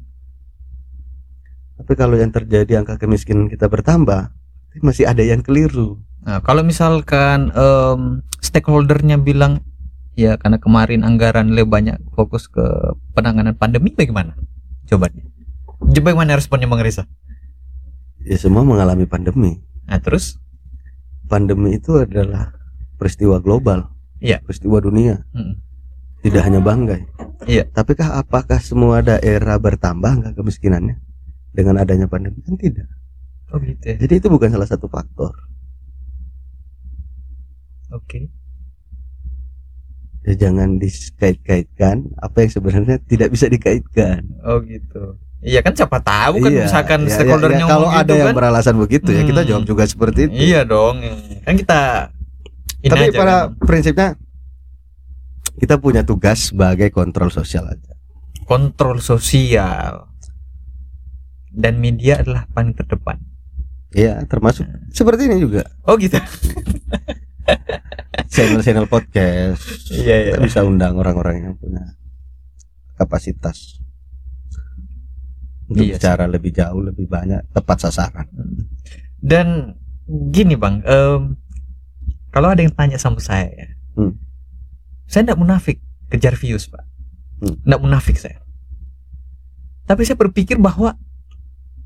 tapi 1.82 1.98
kalau 1.98 2.14
yang 2.14 2.30
terjadi 2.30 2.84
angka 2.84 3.02
kemiskinan 3.02 3.50
kita 3.50 3.66
bertambah 3.66 4.30
masih 4.86 5.10
ada 5.10 5.26
yang 5.26 5.42
keliru. 5.42 5.98
Nah, 6.22 6.38
kalau 6.46 6.62
misalkan 6.62 7.50
em, 7.50 8.22
stakeholdernya 8.38 9.18
bilang 9.18 9.66
ya 10.22 10.38
karena 10.38 10.62
kemarin 10.62 11.02
anggaran 11.02 11.50
lebih 11.50 11.74
banyak 11.74 11.98
fokus 12.14 12.46
ke 12.46 12.62
penanganan 13.18 13.58
pandemi 13.58 13.90
bagaimana? 13.92 14.38
Coba 14.86 15.10
Coba 15.82 16.14
bagaimana 16.14 16.38
responnya 16.38 16.70
Bang 16.70 16.86
Risa? 16.86 17.10
ya 18.22 18.38
semua 18.38 18.62
mengalami 18.62 19.10
pandemi 19.10 19.58
Nah, 19.90 19.98
terus 19.98 20.38
pandemi 21.26 21.74
itu 21.76 21.98
adalah 21.98 22.54
peristiwa 22.96 23.42
global 23.42 23.90
Iya. 24.22 24.46
peristiwa 24.46 24.78
dunia 24.78 25.26
Mm. 25.34 25.58
tidak 26.22 26.42
hanya 26.46 26.62
Banggai 26.62 27.02
Iya. 27.50 27.66
tapi 27.74 27.98
kah 27.98 28.22
apakah 28.22 28.62
semua 28.62 29.02
daerah 29.02 29.58
bertambah 29.58 30.06
angka 30.22 30.32
kemiskinannya 30.38 31.02
dengan 31.50 31.82
adanya 31.82 32.06
pandemi 32.06 32.46
kan 32.46 32.54
tidak 32.62 32.86
oh 33.50 33.58
gitu 33.58 33.82
ya. 33.90 33.98
jadi 33.98 34.14
itu 34.22 34.28
bukan 34.30 34.54
salah 34.54 34.70
satu 34.70 34.86
faktor 34.86 35.34
Oke. 37.92 38.32
Ya 40.22 40.34
jangan 40.40 40.78
dikait-kaitkan 40.78 41.98
apa 42.16 42.38
yang 42.40 42.52
sebenarnya 42.52 42.98
tidak 43.02 43.30
bisa 43.30 43.46
dikaitkan 43.46 44.22
Oh 44.42 44.62
gitu. 44.62 45.18
Iya 45.42 45.60
kan 45.60 45.74
siapa 45.74 45.98
tahu 45.98 46.38
kan 46.40 46.52
Iya, 46.52 46.64
misalkan 46.64 47.00
iya, 47.02 47.12
stakeholdernya 47.12 47.58
iya, 47.58 47.66
iya. 47.66 47.66
kalau 47.68 47.82
ngomong 47.84 47.94
ada 47.96 48.06
gitu 48.06 48.14
yang 48.16 48.28
kan. 48.30 48.36
beralasan 48.38 48.76
begitu 48.78 49.10
ya 49.10 49.24
kita 49.24 49.42
Hmm. 49.42 49.50
jawab 49.50 49.64
juga 49.66 49.84
seperti 49.84 50.20
itu 50.26 50.38
Iya 50.38 50.62
dong. 50.64 51.02
Kan 51.42 51.56
kita 51.56 51.82
ini 52.80 52.90
tapi 52.90 53.04
aja 53.04 53.18
pada 53.18 53.36
kan. 53.48 53.58
prinsipnya 53.60 54.10
kita 55.58 55.76
punya 55.78 56.02
tugas 56.02 56.50
sebagai 56.50 56.90
kontrol 56.90 57.30
sosial 57.30 57.66
aja 57.68 57.94
kontrol 58.44 58.98
sosial 58.98 60.06
dan 61.50 61.78
media 61.78 62.18
adalah 62.18 62.46
paling 62.48 62.72
terdepan. 62.72 63.18
Iya 63.92 64.22
termasuk 64.24 64.64
seperti 64.90 65.26
ini 65.26 65.42
juga 65.42 65.66
Oh 65.84 65.98
gitu. 65.98 66.16
channel-channel 68.28 68.86
podcast 68.86 69.62
Iya 69.90 70.34
kita 70.34 70.40
bisa 70.42 70.60
undang 70.64 70.96
orang-orang 70.96 71.44
yang 71.44 71.56
punya 71.56 71.84
kapasitas 72.96 73.80
untuk 75.66 75.82
Iya 75.82 75.96
sih. 75.96 76.04
bicara 76.04 76.26
lebih 76.28 76.52
jauh 76.52 76.82
lebih 76.82 77.08
banyak 77.08 77.42
tepat 77.52 77.88
sasaran 77.88 78.28
Dan 79.18 79.78
gini 80.08 80.58
bang, 80.58 80.82
em, 80.84 81.38
kalau 82.30 82.52
ada 82.52 82.60
yang 82.60 82.74
tanya 82.74 82.98
sama 82.98 83.22
saya, 83.22 83.48
ya, 83.48 83.68
Hmm. 83.92 84.16
saya 85.06 85.24
tidak 85.24 85.38
munafik 85.38 85.78
kejar 86.08 86.36
views 86.36 86.66
pak, 86.66 86.84
Hmm. 87.40 87.56
tidak 87.62 87.80
munafik 87.80 88.18
saya. 88.18 88.40
Tapi 89.84 90.02
saya 90.04 90.16
berpikir 90.16 90.58
bahwa 90.58 90.96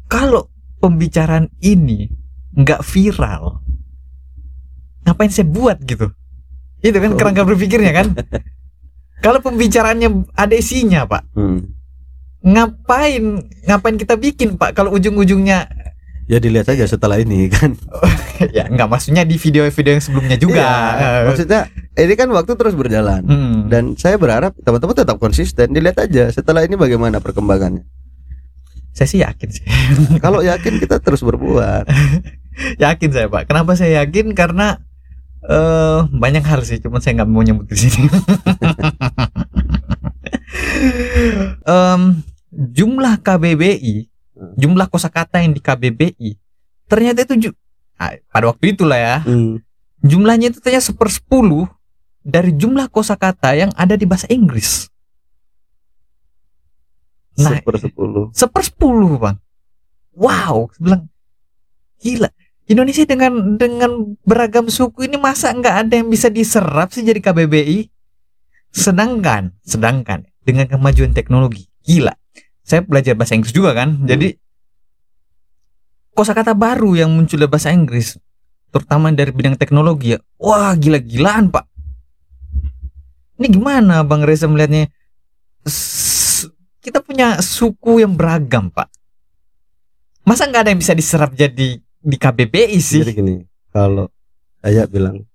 kalau 0.06 0.48
pembicaraan 0.80 1.50
ini 1.60 2.08
nggak 2.54 2.82
viral, 2.82 3.65
ngapain 5.06 5.30
saya 5.30 5.46
buat 5.46 5.78
gitu? 5.82 6.10
Itu 6.82 6.98
kan 6.98 7.14
Oh. 7.14 7.18
kerangka 7.18 7.46
berpikirnya 7.46 7.92
kan. 7.92 8.08
kalau 9.26 9.40
pembicaraannya 9.40 10.10
ada 10.34 10.54
isinya 10.54 11.06
pak, 11.06 11.24
Hmm. 11.34 11.72
ngapain 12.42 13.24
ngapain 13.64 13.96
kita 13.96 14.14
bikin 14.16 14.54
pak? 14.56 14.74
Kalau 14.74 14.92
ujung-ujungnya 14.92 15.66
ya 16.26 16.38
dilihat 16.38 16.66
saja 16.66 16.84
setelah 16.84 17.18
ini 17.18 17.46
kan 17.48 17.78
ya 18.58 18.66
nggak 18.66 18.90
maksudnya 18.90 19.22
di 19.22 19.38
video-video 19.38 19.92
yang 19.94 20.04
sebelumnya 20.04 20.38
juga. 20.38 20.58
Iya, 20.58 21.10
maksudnya 21.24 21.60
ini 21.96 22.14
kan 22.14 22.30
waktu 22.30 22.54
terus 22.54 22.74
berjalan 22.74 23.22
Hmm. 23.24 23.70
dan 23.70 23.94
saya 23.94 24.18
berharap 24.18 24.54
teman-teman 24.60 24.96
tetap 24.96 25.18
konsisten 25.18 25.70
dilihat 25.70 26.02
aja 26.02 26.30
setelah 26.30 26.62
ini 26.62 26.74
bagaimana 26.74 27.18
perkembangannya 27.18 27.86
saya 28.92 29.06
sih 29.06 29.20
yakin 29.22 29.50
sih. 29.52 29.64
kalau 30.18 30.40
yakin 30.40 30.80
kita 30.80 30.98
terus 30.98 31.20
berbuat 31.20 31.86
yakin 32.84 33.10
saya 33.12 33.28
pak. 33.28 33.46
Kenapa 33.46 33.76
saya 33.76 34.02
yakin? 34.02 34.32
Karena 34.32 34.80
eh 35.46 36.00
banyak 36.10 36.44
hal 36.44 36.62
sih, 36.62 36.78
cuman 36.78 37.00
saya 37.00 37.22
nggak 37.22 37.30
mau 37.30 37.42
nyebut 37.42 37.66
di 37.66 37.78
sini. 37.78 38.06
Em, 41.66 42.02
jumlah 42.52 43.20
KBBI, 43.20 44.08
jumlah 44.56 44.88
kosakata 44.88 45.42
yang 45.42 45.52
di 45.52 45.62
KBBI, 45.62 46.30
ternyata 46.86 47.24
itu 47.24 47.50
ju- 47.50 47.58
ah, 47.98 48.14
pada 48.30 48.50
waktu 48.50 48.74
itulah 48.74 48.98
ya, 48.98 49.18
Hmm. 49.22 49.60
jumlahnya 50.02 50.50
itu 50.50 50.60
ternyata 50.62 50.90
sepersepuluh 50.90 51.68
dari 52.22 52.54
jumlah 52.54 52.90
kosakata 52.90 53.54
yang 53.54 53.72
ada 53.74 53.94
di 53.94 54.06
bahasa 54.06 54.26
Inggris. 54.30 54.90
Nah, 57.36 57.60
sepersepuluh 57.60 58.32
sepersepuluh 58.32 59.14
bang 59.20 59.36
wow 60.16 60.72
bilang 60.80 61.12
gila 62.00 62.32
Indonesia 62.66 63.06
dengan 63.06 63.62
dengan 63.62 64.18
beragam 64.26 64.66
suku 64.66 65.06
ini 65.06 65.22
masa 65.22 65.54
nggak 65.54 65.76
ada 65.86 65.94
yang 66.02 66.10
bisa 66.10 66.34
diserap 66.34 66.90
sih 66.90 67.06
jadi 67.06 67.22
KBBI 67.22 67.94
sedangkan 68.74 69.54
sedangkan 69.62 70.26
dengan 70.42 70.66
kemajuan 70.66 71.14
teknologi 71.14 71.70
gila. 71.86 72.18
Saya 72.66 72.82
belajar 72.82 73.14
bahasa 73.14 73.38
Inggris 73.38 73.54
juga 73.54 73.78
kan 73.78 74.02
jadi 74.10 74.34
kosakata 76.18 76.58
baru 76.58 76.98
yang 76.98 77.14
muncul 77.14 77.38
dari 77.38 77.52
bahasa 77.54 77.70
Inggris 77.70 78.18
terutama 78.74 79.14
dari 79.14 79.30
bidang 79.30 79.62
teknologi 79.62 80.18
ya. 80.18 80.20
Wah 80.42 80.74
gila-gilaan 80.74 81.54
pak. 81.54 81.70
Ini 83.38 83.48
gimana 83.54 84.02
bang 84.02 84.26
Reza 84.26 84.50
melihatnya? 84.50 84.90
S- 85.70 86.50
kita 86.82 87.06
punya 87.06 87.38
suku 87.46 88.02
yang 88.02 88.18
beragam 88.18 88.74
pak. 88.74 88.90
Masa 90.26 90.50
nggak 90.50 90.66
ada 90.66 90.70
yang 90.74 90.82
bisa 90.82 90.98
diserap 90.98 91.38
jadi 91.38 91.85
di 92.06 92.16
KBBI 92.16 92.78
sih 92.78 93.02
jadi 93.02 93.14
gini 93.14 93.36
kalau 93.74 94.06
saya 94.62 94.86
bilang 94.86 95.26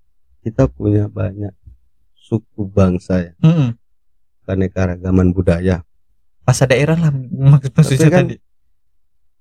kita 0.41 0.71
punya 0.71 1.11
banyak 1.11 1.51
suku 2.15 2.63
bangsa 2.65 3.27
ya 3.27 3.33
Mm-mm. 3.43 3.75
keanekaragaman 4.47 5.35
budaya 5.35 5.83
bahasa 6.47 6.65
daerah 6.65 6.95
lah 6.95 7.11
maksud 7.13 7.75
maksudnya 7.75 8.09
kan- 8.09 8.29
tadi 8.31 8.37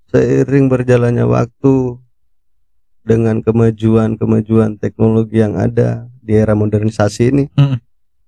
seiring 0.09 0.65
berjalannya 0.67 1.23
waktu 1.23 2.01
dengan 3.05 3.41
kemajuan-kemajuan 3.41 4.77
teknologi 4.77 5.37
yang 5.39 5.53
ada 5.53 6.09
di 6.19 6.33
era 6.33 6.53
modernisasi 6.53 7.23
ini 7.29 7.45
Mm. 7.53 7.77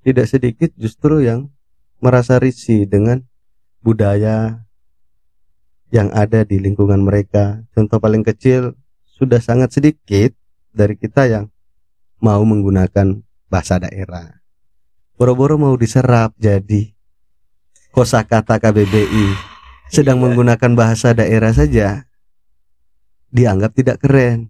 tidak 0.02 0.26
sedikit 0.30 0.70
justru 0.78 1.22
yang 1.22 1.50
merasa 1.98 2.38
risih 2.38 2.86
dengan 2.86 3.22
budaya 3.82 4.66
yang 5.92 6.10
ada 6.10 6.42
di 6.42 6.58
lingkungan 6.58 6.98
mereka. 6.98 7.62
Contoh 7.76 8.00
paling 8.00 8.24
kecil 8.24 8.74
sudah 9.22 9.38
sangat 9.38 9.70
sedikit 9.70 10.34
dari 10.74 10.98
kita 10.98 11.30
yang 11.30 11.46
mau 12.18 12.42
menggunakan 12.42 13.22
bahasa 13.54 13.78
daerah. 13.78 14.42
Boro-boro 15.14 15.62
mau 15.62 15.78
diserap 15.78 16.34
jadi 16.42 16.90
kosakata 17.94 18.58
KBBI 18.58 19.38
sedang 19.94 20.18
Iya. 20.18 20.24
menggunakan 20.26 20.72
bahasa 20.74 21.14
daerah 21.14 21.54
saja 21.54 22.10
dianggap 23.30 23.78
tidak 23.78 24.02
keren. 24.02 24.50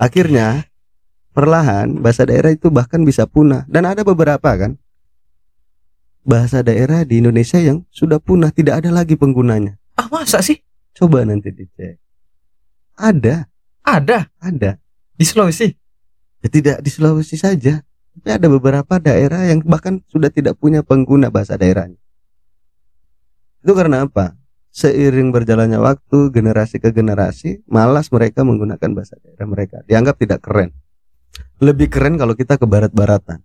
Akhirnya 0.00 0.72
perlahan 1.36 2.00
bahasa 2.00 2.24
daerah 2.24 2.56
itu 2.56 2.72
bahkan 2.72 3.04
bisa 3.04 3.28
punah 3.28 3.68
dan 3.68 3.84
ada 3.84 4.00
beberapa 4.00 4.48
kan 4.56 4.80
bahasa 6.24 6.64
daerah 6.64 7.04
di 7.04 7.20
Indonesia 7.20 7.60
yang 7.60 7.84
sudah 7.92 8.16
punah 8.16 8.48
tidak 8.48 8.80
ada 8.80 8.88
lagi 8.88 9.12
penggunanya. 9.20 9.76
ah 10.00 10.08
masa 10.08 10.40
sih 10.40 10.62
Coba 10.98 11.22
nanti 11.22 11.54
dicek. 11.54 12.07
Ada, 12.98 13.46
ada 13.86 14.26
ada. 14.42 14.82
di 15.18 15.22
Sulawesi 15.22 15.70
Ya, 16.38 16.48
tidak 16.50 16.76
di 16.86 16.90
Sulawesi 16.90 17.34
saja, 17.34 17.82
tapi 18.14 18.28
ada 18.30 18.46
beberapa 18.46 19.02
daerah 19.02 19.42
yang 19.50 19.58
bahkan 19.66 19.98
sudah 20.06 20.30
tidak 20.30 20.54
punya 20.54 20.86
pengguna 20.86 21.34
bahasa 21.34 21.58
daerahnya. 21.58 21.98
Itu 23.58 23.74
karena 23.74 24.06
apa? 24.06 24.38
Seiring 24.70 25.34
berjalannya 25.34 25.82
waktu, 25.82 26.30
generasi 26.30 26.78
ke 26.78 26.94
generasi, 26.94 27.66
malas 27.66 28.14
mereka 28.14 28.46
menggunakan 28.46 28.94
bahasa 28.94 29.18
daerah 29.18 29.50
mereka. 29.50 29.82
Dianggap 29.90 30.14
tidak 30.22 30.46
keren. 30.46 30.70
Lebih 31.58 31.90
keren 31.90 32.14
kalau 32.14 32.38
kita 32.38 32.54
ke 32.54 32.66
barat-baratan. 32.70 33.42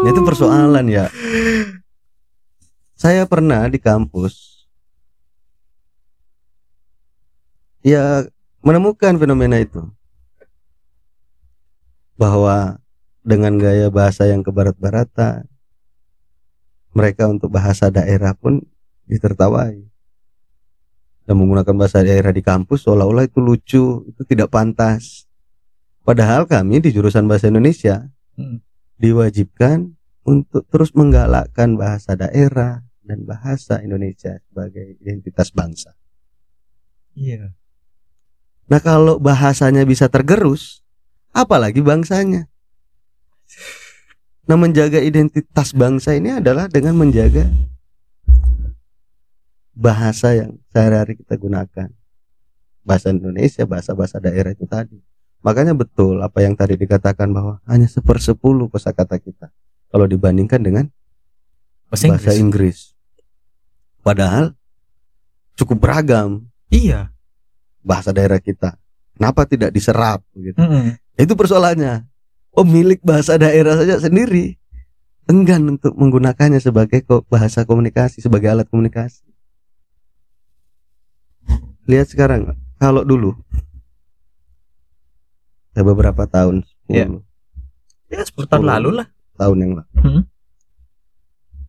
Nah, 0.00 0.08
itu 0.08 0.24
persoalan 0.24 0.88
ya. 0.88 1.12
Saya 2.96 3.28
pernah 3.28 3.68
di 3.68 3.76
kampus 3.76 4.49
ya 7.80 8.28
menemukan 8.60 9.16
fenomena 9.16 9.56
itu 9.56 9.80
bahwa 12.20 12.76
dengan 13.24 13.56
gaya 13.56 13.88
bahasa 13.88 14.28
yang 14.28 14.44
kebarat-baratan 14.44 15.48
mereka 16.92 17.30
untuk 17.30 17.48
bahasa 17.48 17.88
daerah 17.88 18.36
pun 18.36 18.60
ditertawai 19.08 19.80
dan 21.24 21.34
menggunakan 21.38 21.74
bahasa 21.76 22.04
daerah 22.04 22.34
di 22.34 22.42
kampus 22.44 22.84
seolah-olah 22.84 23.24
itu 23.24 23.38
lucu 23.40 23.84
itu 24.08 24.22
tidak 24.28 24.52
pantas 24.52 25.24
padahal 26.04 26.44
kami 26.44 26.84
di 26.84 26.92
jurusan 26.92 27.28
bahasa 27.28 27.48
Indonesia 27.48 28.08
Hmm. 28.40 28.62
diwajibkan 28.96 29.92
untuk 30.24 30.64
terus 30.72 30.96
menggalakkan 30.96 31.76
bahasa 31.76 32.16
daerah 32.16 32.80
dan 33.04 33.28
bahasa 33.28 33.84
Indonesia 33.84 34.40
sebagai 34.48 34.96
identitas 35.02 35.52
bangsa 35.52 35.92
Iya. 37.12 37.52
Nah 38.70 38.78
kalau 38.78 39.18
bahasanya 39.18 39.82
bisa 39.82 40.06
tergerus, 40.06 40.86
apalagi 41.34 41.82
bangsanya. 41.82 42.46
Nah 44.46 44.54
menjaga 44.54 45.02
identitas 45.02 45.74
bangsa 45.74 46.14
ini 46.14 46.38
adalah 46.38 46.70
dengan 46.70 46.94
menjaga 46.94 47.50
bahasa 49.74 50.38
yang 50.38 50.54
sehari-hari 50.70 51.18
kita 51.18 51.34
gunakan. 51.34 51.90
Bahasa 52.86 53.10
Indonesia, 53.10 53.66
bahasa-bahasa 53.66 54.22
daerah 54.22 54.54
itu 54.54 54.64
tadi. 54.70 54.98
Makanya 55.40 55.72
betul 55.72 56.20
apa 56.20 56.44
yang 56.44 56.54
tadi 56.54 56.76
dikatakan 56.76 57.32
bahwa 57.32 57.58
hanya 57.64 57.88
sepersepuluh 57.88 58.68
kosakata 58.68 59.16
kita 59.18 59.48
kalau 59.88 60.04
dibandingkan 60.04 60.60
dengan 60.60 60.86
Bahasa 61.90 62.06
bahasa 62.06 62.30
Inggris. 62.38 62.38
Inggris. 62.38 62.78
Padahal 64.06 64.54
cukup 65.58 65.82
beragam 65.82 66.46
Iya. 66.70 67.10
Bahasa 67.80 68.12
daerah 68.14 68.38
kita. 68.40 68.76
Kenapa 69.16 69.44
tidak 69.44 69.70
diserap 69.74 70.24
gitu? 70.32 70.56
Mm-mm. 70.56 70.96
Itu 71.16 71.36
persoalannya. 71.36 72.08
Pemilik 72.50 72.98
bahasa 73.04 73.38
daerah 73.38 73.78
saja 73.78 74.00
sendiri 74.02 74.60
enggan 75.30 75.78
untuk 75.78 75.94
menggunakannya 75.94 76.58
sebagai 76.58 77.06
bahasa 77.30 77.62
komunikasi, 77.62 78.18
sebagai 78.18 78.50
alat 78.50 78.66
komunikasi. 78.66 79.22
Lihat 81.86 82.10
sekarang, 82.10 82.58
kalau 82.82 83.06
dulu 83.06 83.38
saya 85.70 85.86
beberapa 85.86 86.26
tahun, 86.26 86.66
10 86.90 86.90
Iya. 86.90 87.06
Ya 88.10 88.26
10 88.26 88.50
tahun 88.50 88.66
lalu 88.66 88.90
lah. 88.98 89.06
tahun 89.38 89.56
yang 89.62 89.72
lalu. 89.78 89.90
Hmm. 90.02 90.22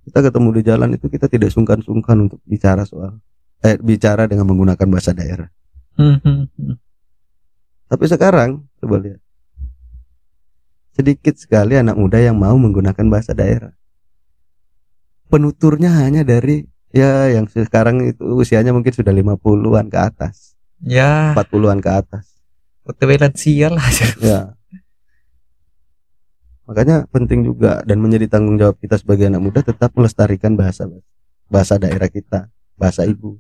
Kita 0.10 0.20
ketemu 0.26 0.50
di 0.58 0.62
jalan 0.66 0.90
itu 0.98 1.06
kita 1.08 1.30
tidak 1.30 1.54
sungkan-sungkan 1.54 2.26
untuk 2.26 2.42
bicara 2.44 2.82
soal 2.84 3.22
eh 3.62 3.78
bicara 3.78 4.26
dengan 4.26 4.50
menggunakan 4.50 4.88
bahasa 4.90 5.14
daerah. 5.14 5.48
Tapi 7.92 8.04
sekarang 8.08 8.64
coba 8.80 8.96
lihat. 9.04 9.22
Sedikit 10.92 11.36
sekali 11.40 11.80
anak 11.80 11.96
muda 11.96 12.20
yang 12.20 12.36
mau 12.36 12.56
menggunakan 12.56 13.08
bahasa 13.08 13.32
daerah. 13.32 13.72
Penuturnya 15.32 15.92
hanya 16.04 16.28
dari 16.28 16.68
ya 16.92 17.32
yang 17.32 17.48
sekarang 17.48 18.04
itu 18.12 18.24
usianya 18.36 18.76
mungkin 18.76 18.92
sudah 18.92 19.16
50-an 19.16 19.88
ke 19.88 20.00
atas, 20.00 20.60
Ya, 20.84 21.32
40-an 21.38 21.80
ke 21.80 21.92
atas. 21.92 22.26
OTW 22.84 23.22
lansia 23.22 23.70
lah. 23.72 23.86
Ya. 24.22 24.42
Makanya 26.66 27.04
penting 27.12 27.44
juga 27.44 27.84
dan 27.84 28.00
menjadi 28.00 28.32
tanggung 28.32 28.56
jawab 28.56 28.80
kita 28.80 28.96
sebagai 28.96 29.28
anak 29.28 29.44
muda 29.44 29.60
tetap 29.60 29.92
melestarikan 29.92 30.56
bahasa 30.56 30.88
bahasa 31.52 31.76
daerah 31.76 32.08
kita, 32.08 32.48
bahasa 32.80 33.04
ibu. 33.04 33.36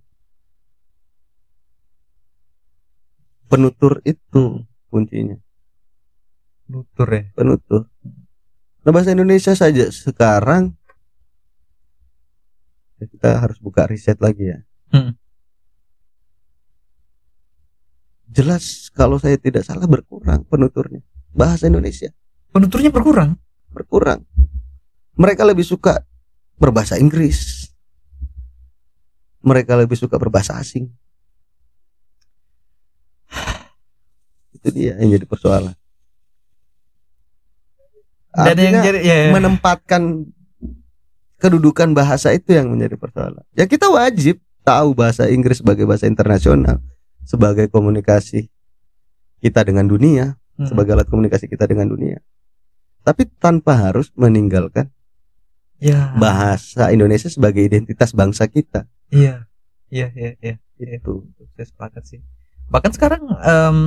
Penutur 3.52 4.00
itu 4.08 4.64
kuncinya. 4.88 5.36
Nutur 6.72 7.08
ya. 7.12 7.28
penutur. 7.36 7.92
Nah, 8.82 8.92
bahasa 8.96 9.12
Indonesia 9.12 9.52
saja 9.52 9.92
sekarang 9.92 10.72
ya 12.96 13.06
kita 13.12 13.44
harus 13.44 13.60
buka 13.60 13.92
riset 13.92 14.16
lagi 14.24 14.56
ya. 14.56 14.60
Hmm. 14.96 15.20
Jelas 18.32 18.88
kalau 18.96 19.20
saya 19.20 19.36
tidak 19.36 19.68
salah 19.68 19.84
berkurang 19.84 20.48
penuturnya. 20.48 21.04
Bahasa 21.36 21.68
Indonesia 21.68 22.08
Penuturnya 22.52 22.92
berkurang. 22.92 23.40
berkurang. 23.72 24.28
Mereka 25.16 25.48
lebih 25.48 25.64
suka 25.64 26.04
berbahasa 26.60 27.00
Inggris. 27.00 27.72
Mereka 29.40 29.80
lebih 29.80 29.96
suka 29.96 30.20
berbahasa 30.20 30.60
asing. 30.60 30.92
Itu 34.62 34.69
dia 34.71 34.93
yang 34.97 35.10
jadi 35.12 35.26
persoalan. 35.26 35.74
Dan 38.32 38.56
yang 38.56 38.80
Artinya- 38.80 38.84
jadi 38.86 39.00
ya, 39.04 39.15
ya. 39.28 39.32
menempatkan 39.36 40.02
kedudukan 41.36 41.91
bahasa 41.91 42.32
itu 42.32 42.56
yang 42.56 42.71
menjadi 42.71 42.95
persoalan. 42.95 43.43
Ya 43.52 43.67
kita 43.67 43.91
wajib 43.91 44.39
tahu 44.62 44.93
bahasa 44.95 45.28
Inggris 45.28 45.60
sebagai 45.60 45.84
bahasa 45.84 46.08
internasional, 46.08 46.80
sebagai 47.28 47.67
komunikasi 47.67 48.47
kita 49.41 49.65
dengan 49.65 49.89
dunia, 49.89 50.38
Hmm. 50.56 50.69
sebagai 50.69 50.93
alat 50.95 51.10
komunikasi 51.10 51.50
kita 51.50 51.65
dengan 51.67 51.89
dunia. 51.89 52.21
Tapi 53.02 53.26
tanpa 53.41 53.74
harus 53.74 54.13
meninggalkan 54.13 54.88
ya. 55.82 56.13
bahasa 56.15 56.93
Indonesia 56.93 57.28
sebagai 57.28 57.65
identitas 57.65 58.13
bangsa 58.13 58.45
kita. 58.45 58.86
Iya. 59.10 59.50
Iya, 59.91 60.08
iya, 60.15 60.32
iya. 60.39 60.56
Iya. 60.78 61.02
Itu. 61.04 61.26
Saya 61.58 61.67
sepakat 61.67 62.06
sih. 62.08 62.21
Bahkan 62.71 62.91
sekarang 62.95 63.28
em, 63.28 63.78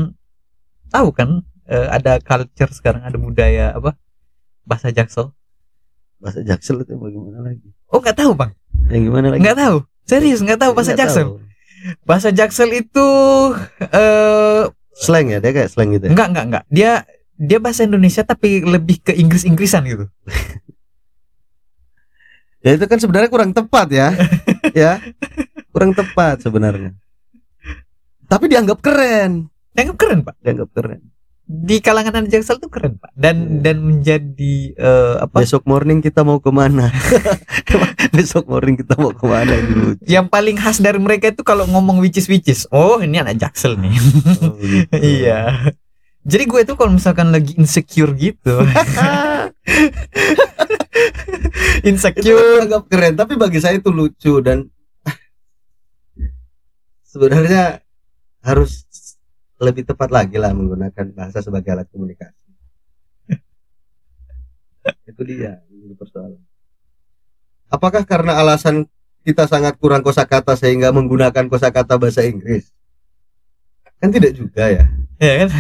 tahu 0.88 1.09
kan 1.12 1.29
eh, 1.64 1.88
ada 1.88 2.20
culture 2.20 2.73
sekarang 2.73 3.03
ada 3.05 3.16
budaya 3.16 3.73
apa? 3.73 3.97
Bahasa 4.64 4.88
Jaksel. 4.90 5.33
Bahasa 6.18 6.40
Jaksel 6.40 6.83
itu 6.83 6.97
bagaimana 6.97 7.44
lagi? 7.44 7.68
Oh, 7.88 8.01
nggak 8.01 8.16
tahu, 8.16 8.33
Bang. 8.33 8.57
Yang 8.88 9.03
gimana 9.12 9.27
lagi? 9.33 9.40
Nggak 9.44 9.59
tahu. 9.61 9.77
Serius 10.05 10.40
nggak 10.40 10.61
tahu 10.61 10.73
bahasa 10.77 10.92
Nggak 10.92 11.01
Jaksel. 11.05 11.25
tahu. 11.25 11.33
Bahasa 12.05 12.29
Jaksel 12.33 12.70
itu 12.75 13.07
eh 13.81 14.64
Slang 14.94 15.27
ya, 15.27 15.42
dia 15.42 15.51
kayak 15.51 15.68
slang 15.75 15.90
gitu. 15.90 16.07
ya? 16.07 16.11
enggak 16.14 16.29
enggak 16.31 16.44
enggak. 16.47 16.64
Dia 16.70 16.92
dia 17.35 17.59
bahasa 17.59 17.83
Indonesia 17.83 18.23
tapi 18.23 18.62
lebih 18.62 19.03
ke 19.03 19.12
Inggris-Inggrisan 19.12 19.83
gitu. 19.85 20.07
Ya 22.64 22.81
itu 22.81 22.88
kan 22.88 22.97
sebenarnya 22.97 23.29
kurang 23.29 23.53
tepat 23.53 23.92
ya. 23.92 24.09
ya. 24.73 24.97
Kurang 25.68 25.92
tepat 25.92 26.40
sebenarnya. 26.40 26.97
Tapi 28.25 28.49
dianggap 28.49 28.81
keren. 28.81 29.53
Dianggap 29.74 29.96
keren, 29.98 30.20
Pak. 30.22 30.34
Dianggap 30.40 30.70
keren. 30.70 31.00
Di 31.44 31.76
kalangan 31.76 32.24
anak 32.24 32.32
Jaksel 32.32 32.56
tuh 32.56 32.72
keren, 32.72 32.96
Pak. 32.96 33.12
Dan 33.12 33.37
Iya. 33.37 33.60
dan 33.60 33.76
menjadi 33.84 34.54
eh, 34.72 35.14
apa? 35.20 35.44
Besok 35.44 35.68
morning 35.68 36.00
kita 36.00 36.24
mau 36.24 36.40
ke 36.40 36.48
mana? 36.48 36.88
Besok 38.16 38.48
morning 38.48 38.80
kita 38.80 38.96
mau 38.96 39.12
ke 39.12 39.26
mana 39.26 39.52
dulu? 39.52 39.98
Yang 40.08 40.26
paling 40.32 40.56
khas 40.56 40.80
dari 40.80 40.96
mereka 40.96 41.28
itu 41.28 41.44
kalau 41.44 41.68
ngomong 41.68 42.00
which 42.00 42.16
is 42.16 42.30
which 42.30 42.48
is. 42.48 42.64
Oh, 42.72 42.96
ini 42.96 43.20
anak 43.20 43.37
Jaksel 43.37 43.76
nih. 43.76 43.92
Oh, 44.40 44.56
gitu. 44.56 44.94
iya. 45.20 45.68
Jadi 46.24 46.48
gue 46.48 46.60
tuh 46.64 46.80
kalau 46.80 46.96
misalkan 46.96 47.28
lagi 47.28 47.52
insecure 47.60 48.16
gitu, 48.16 48.56
itu 51.84 51.92
insecure. 51.92 52.64
dianggap 52.64 52.88
keren, 52.88 53.12
tapi 53.12 53.37
bagi 53.37 53.60
saya 53.60 53.76
itu 53.76 53.92
lucu 53.92 54.40
dan 54.40 54.64
sebenarnya 57.04 57.84
harus 58.40 58.88
lebih 59.62 59.87
tepat 59.87 60.11
lagi 60.11 60.37
lah 60.38 60.51
menggunakan 60.51 61.14
bahasa 61.14 61.38
sebagai 61.40 61.71
alat 61.71 61.87
komunikasi. 61.90 62.43
itu 65.11 65.23
dia 65.23 65.62
jadi 65.71 65.95
persoalan. 65.95 66.40
Apakah 67.71 68.03
karena 68.07 68.38
alasan 68.38 68.87
kita 69.25 69.49
sangat 69.49 69.81
kurang 69.81 70.05
kosakata 70.05 70.55
sehingga 70.55 70.90
menggunakan 70.90 71.47
kosakata 71.47 71.97
bahasa 71.97 72.27
Inggris? 72.27 72.71
Kan 74.03 74.11
tidak 74.11 74.37
juga 74.37 74.69
ya. 74.69 74.85
Ya 75.23 75.35
kan? 75.47 75.51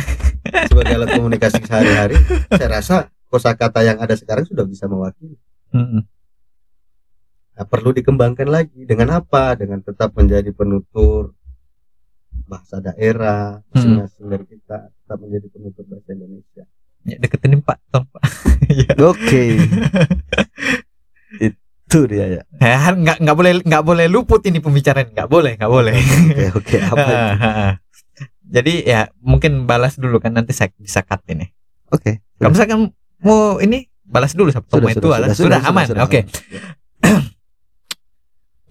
Sebagai 0.68 0.94
alat 1.00 1.10
komunikasi 1.16 1.62
sehari-hari, 1.64 2.18
saya 2.52 2.68
rasa 2.68 2.96
kosakata 3.32 3.80
yang 3.82 3.98
ada 4.02 4.12
sekarang 4.14 4.44
sudah 4.44 4.66
bisa 4.68 4.84
mewakili. 4.90 5.38
Nah, 7.54 7.66
perlu 7.70 7.94
dikembangkan 7.94 8.50
lagi 8.50 8.82
dengan 8.82 9.22
apa? 9.22 9.54
Dengan 9.54 9.78
tetap 9.78 10.10
menjadi 10.18 10.50
penutur 10.50 11.34
bahasa 12.54 12.76
daerah 12.78 13.58
masing-masing 13.74 14.26
dari 14.30 14.46
kita 14.46 14.76
tetap 14.94 15.18
menjadi 15.18 15.46
penutur 15.50 15.84
bahasa 15.90 16.08
Indonesia. 16.14 16.64
Ya, 17.04 17.16
deketin 17.20 17.60
Pak, 17.60 17.78
tolong 17.90 18.08
Pak. 18.08 18.22
Iya. 18.70 18.92
Oke. 19.10 19.42
Itu 21.44 21.98
dia 22.08 22.26
ya. 22.40 22.42
Ya, 22.62 22.78
nggak 22.94 23.18
nggak 23.20 23.36
boleh 23.36 23.52
nggak 23.60 23.84
boleh 23.84 24.06
luput 24.08 24.40
ini 24.46 24.62
pembicaraan 24.62 25.12
nggak 25.12 25.28
boleh 25.28 25.52
nggak 25.58 25.72
boleh. 25.72 25.94
Oke 25.98 26.46
oke 26.54 26.76
apa? 26.94 27.02
itu? 27.02 27.18
Jadi 28.54 28.74
ya 28.86 29.10
mungkin 29.20 29.66
balas 29.68 29.98
dulu 29.98 30.22
kan 30.22 30.32
nanti 30.32 30.54
saya 30.54 30.70
bisa 30.78 31.02
cut 31.04 31.20
ini. 31.28 31.50
Oke. 31.92 32.24
Kalau 32.40 32.50
misalkan 32.54 32.90
mau 33.20 33.58
ini 33.60 33.90
balas 34.04 34.32
dulu 34.32 34.50
Sudah, 34.50 34.64
itu 34.90 35.00
sudah, 35.00 35.28
sudah, 35.30 35.34
Sudah, 35.34 35.60
sudah, 35.60 35.60
aman. 35.70 35.84
Oke. 36.02 36.26
sudah. 36.26 36.62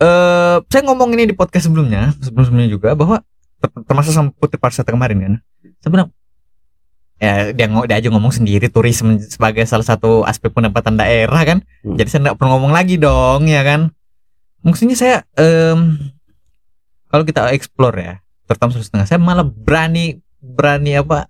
eh 0.03 0.57
saya 0.67 0.81
ngomong 0.89 1.13
ini 1.13 1.29
di 1.29 1.35
podcast 1.37 1.69
sebelumnya, 1.69 2.11
sebelum-sebelumnya 2.17 2.69
juga 2.71 2.97
bahwa 2.97 3.21
termasuk 3.69 4.11
sama 4.11 4.29
Putri 4.35 4.59
Parsata 4.59 4.91
kemarin 4.91 5.17
kan. 5.19 5.33
Saya 5.79 5.91
bilang 5.91 6.09
ya 7.23 7.55
dia 7.55 7.67
dia 7.69 7.95
aja 7.95 8.09
ngomong 8.11 8.35
sendiri 8.35 8.67
turisme 8.67 9.15
sebagai 9.23 9.63
salah 9.63 9.87
satu 9.87 10.27
aspek 10.27 10.51
pendapatan 10.51 10.99
daerah 10.99 11.41
kan. 11.47 11.63
Hmm. 11.85 11.95
Jadi 11.95 12.07
saya 12.09 12.19
nggak 12.29 12.37
perlu 12.39 12.49
ngomong 12.57 12.73
lagi 12.75 12.99
dong 12.99 13.47
ya 13.47 13.63
kan. 13.63 13.91
Maksudnya 14.63 14.95
saya 14.95 15.15
em, 15.39 15.99
kalau 17.11 17.23
kita 17.27 17.51
explore 17.53 17.97
ya, 17.99 18.13
terutama 18.49 18.73
Sulawesi 18.73 18.89
Tengah, 18.89 19.07
saya 19.07 19.19
malah 19.21 19.45
berani 19.45 20.17
berani 20.41 20.97
apa? 20.97 21.29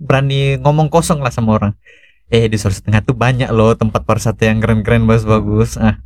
Berani 0.00 0.56
ngomong 0.62 0.88
kosong 0.88 1.20
lah 1.20 1.34
sama 1.34 1.60
orang. 1.60 1.72
Eh 2.30 2.46
di 2.46 2.56
Sulawesi 2.56 2.86
Tengah 2.86 3.02
tuh 3.02 3.18
banyak 3.18 3.50
loh 3.50 3.74
tempat 3.74 4.06
pariwisata 4.06 4.48
yang 4.48 4.62
keren-keren 4.62 5.04
bagus-bagus. 5.04 5.76
Nah, 5.76 5.98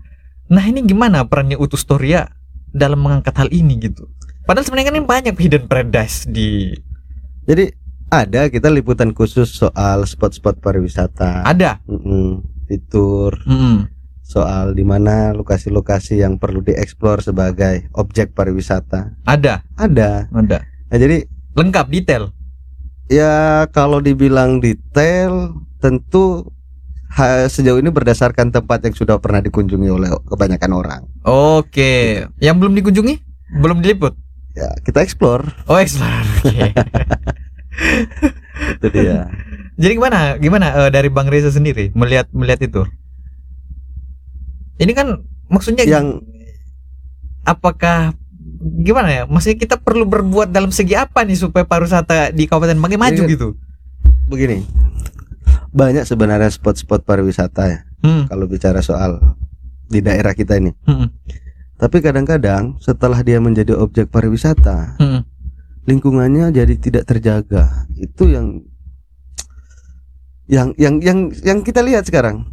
nah 0.48 0.64
ini 0.64 0.82
gimana 0.82 1.22
perannya 1.28 1.60
Utus 1.60 1.84
Toria 1.84 2.26
dalam 2.74 3.00
mengangkat 3.04 3.38
hal 3.38 3.48
ini 3.52 3.78
gitu? 3.78 4.08
Padahal 4.44 4.62
sebenarnya 4.62 4.86
kan 4.86 4.94
ini 4.94 5.04
banyak 5.04 5.34
hidden 5.34 5.64
paradise 5.64 6.24
di 6.24 6.76
Jadi 7.42 7.68
ada 8.08 8.46
kita 8.46 8.68
liputan 8.68 9.10
khusus 9.10 9.50
soal 9.50 10.04
spot-spot 10.04 10.58
pariwisata. 10.58 11.42
ada. 11.42 11.80
Mm-mm. 11.84 12.44
fitur 12.64 13.36
Mm-mm. 13.44 13.84
soal 14.20 14.72
di 14.72 14.80
mana 14.80 15.32
lokasi-lokasi 15.32 16.18
yang 16.18 16.36
perlu 16.36 16.60
dieksplor 16.60 17.20
sebagai 17.20 17.88
objek 17.92 18.32
pariwisata. 18.32 19.20
Ada, 19.22 19.60
Ada. 19.74 20.28
ada. 20.30 20.58
Nah, 20.86 20.98
jadi 20.98 21.28
Lengkap 21.52 21.86
detail. 21.88 22.32
ya 23.06 23.34
kalau 23.68 24.00
dibilang 24.00 24.58
detail 24.58 25.52
tentu 25.76 26.48
ha- 27.10 27.46
sejauh 27.46 27.76
ini 27.76 27.88
berdasarkan 27.88 28.50
tempat 28.50 28.82
yang 28.82 28.92
sudah 28.92 29.16
pernah 29.18 29.38
dikunjungi 29.38 29.86
oleh 29.86 30.10
kebanyakan 30.24 30.72
orang. 30.72 31.02
Oke, 31.22 32.24
yang 32.38 32.56
belum 32.56 32.74
dikunjungi? 32.74 33.14
Belum 33.54 33.78
diliput. 33.78 34.16
Ya, 34.54 34.70
kita 34.80 35.00
explore 35.00 35.44
Oh, 35.66 35.76
explore. 35.76 36.24
Oke. 36.40 36.70
itu 38.78 38.86
dia. 38.88 39.28
Jadi 39.74 39.92
gimana? 39.92 40.38
Gimana 40.38 40.66
eh, 40.78 40.88
dari 40.88 41.08
Bang 41.08 41.26
Reza 41.26 41.50
sendiri 41.50 41.90
melihat 41.92 42.24
melihat 42.30 42.62
itu? 42.62 42.82
Ini 44.76 44.90
kan 44.90 45.22
maksudnya 45.46 45.82
yang 45.82 46.18
apakah 47.42 48.12
gimana 48.76 49.08
ya? 49.10 49.22
Maksudnya 49.26 49.58
kita 49.58 49.76
perlu 49.76 50.04
berbuat 50.04 50.48
dalam 50.48 50.70
segi 50.70 50.94
apa 50.94 51.22
nih 51.22 51.36
supaya 51.36 51.62
pariwisata 51.62 52.30
di 52.30 52.44
Kabupaten 52.46 52.76
Banggai 52.76 53.00
maju 53.00 53.20
Iya. 53.20 53.28
gitu? 53.28 53.48
begini. 54.24 54.64
Banyak 55.68 56.04
sebenarnya 56.04 56.48
spot-spot 56.48 57.02
pariwisata 57.02 57.62
ya 57.66 57.78
Hmm. 58.00 58.24
kalau 58.24 58.44
bicara 58.44 58.80
soal 58.80 59.16
di 59.84 59.98
daerah 59.98 60.30
kita 60.30 60.56
ini. 60.56 60.70
hmm, 60.80 61.06
Tapi 61.84 62.00
kadang-kadang 62.00 62.80
setelah 62.80 63.20
dia 63.20 63.36
menjadi 63.44 63.76
objek 63.76 64.08
pariwisata, 64.08 64.96
hmm. 64.96 65.20
lingkungannya 65.84 66.48
jadi 66.48 66.80
tidak 66.80 67.04
terjaga. 67.04 67.84
Itu 68.00 68.24
yang 68.24 68.64
yang 70.48 70.72
yang 70.80 70.96
yang 71.04 71.28
yang 71.44 71.60
kita 71.60 71.84
lihat 71.84 72.08
sekarang. 72.08 72.48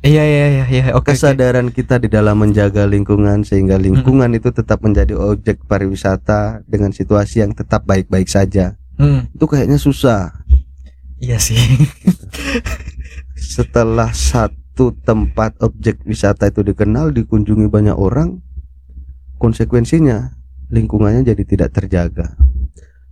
Iya 0.00 0.24
iya 0.24 0.46
iya 0.48 0.64
iya. 0.64 0.84
Oke. 0.96 1.12
oke. 1.12 1.12
Kesadaran 1.12 1.76
kita 1.76 2.00
di 2.00 2.08
dalam 2.08 2.40
menjaga 2.40 2.88
lingkungan 2.88 3.44
sehingga 3.44 3.76
lingkungan 3.76 4.32
itu 4.32 4.48
tetap 4.48 4.80
menjadi 4.80 5.12
objek 5.12 5.68
pariwisata 5.68 6.64
dengan 6.64 6.88
situasi 6.88 7.44
yang 7.44 7.52
tetap 7.52 7.84
baik-baik 7.84 8.32
saja. 8.32 8.80
Hmm. 8.96 9.28
Itu 9.36 9.44
kayaknya 9.44 9.76
susah. 9.76 10.32
Iya 11.20 11.36
sih. 11.36 11.60
Setelah 13.60 14.08
satu 14.16 14.61
tempat 14.74 15.60
objek 15.60 16.00
wisata 16.08 16.48
itu 16.48 16.64
dikenal, 16.64 17.12
dikunjungi 17.12 17.68
banyak 17.68 17.96
orang, 17.96 18.40
konsekuensinya 19.36 20.32
lingkungannya 20.72 21.28
jadi 21.28 21.44
tidak 21.44 21.76
terjaga. 21.76 22.34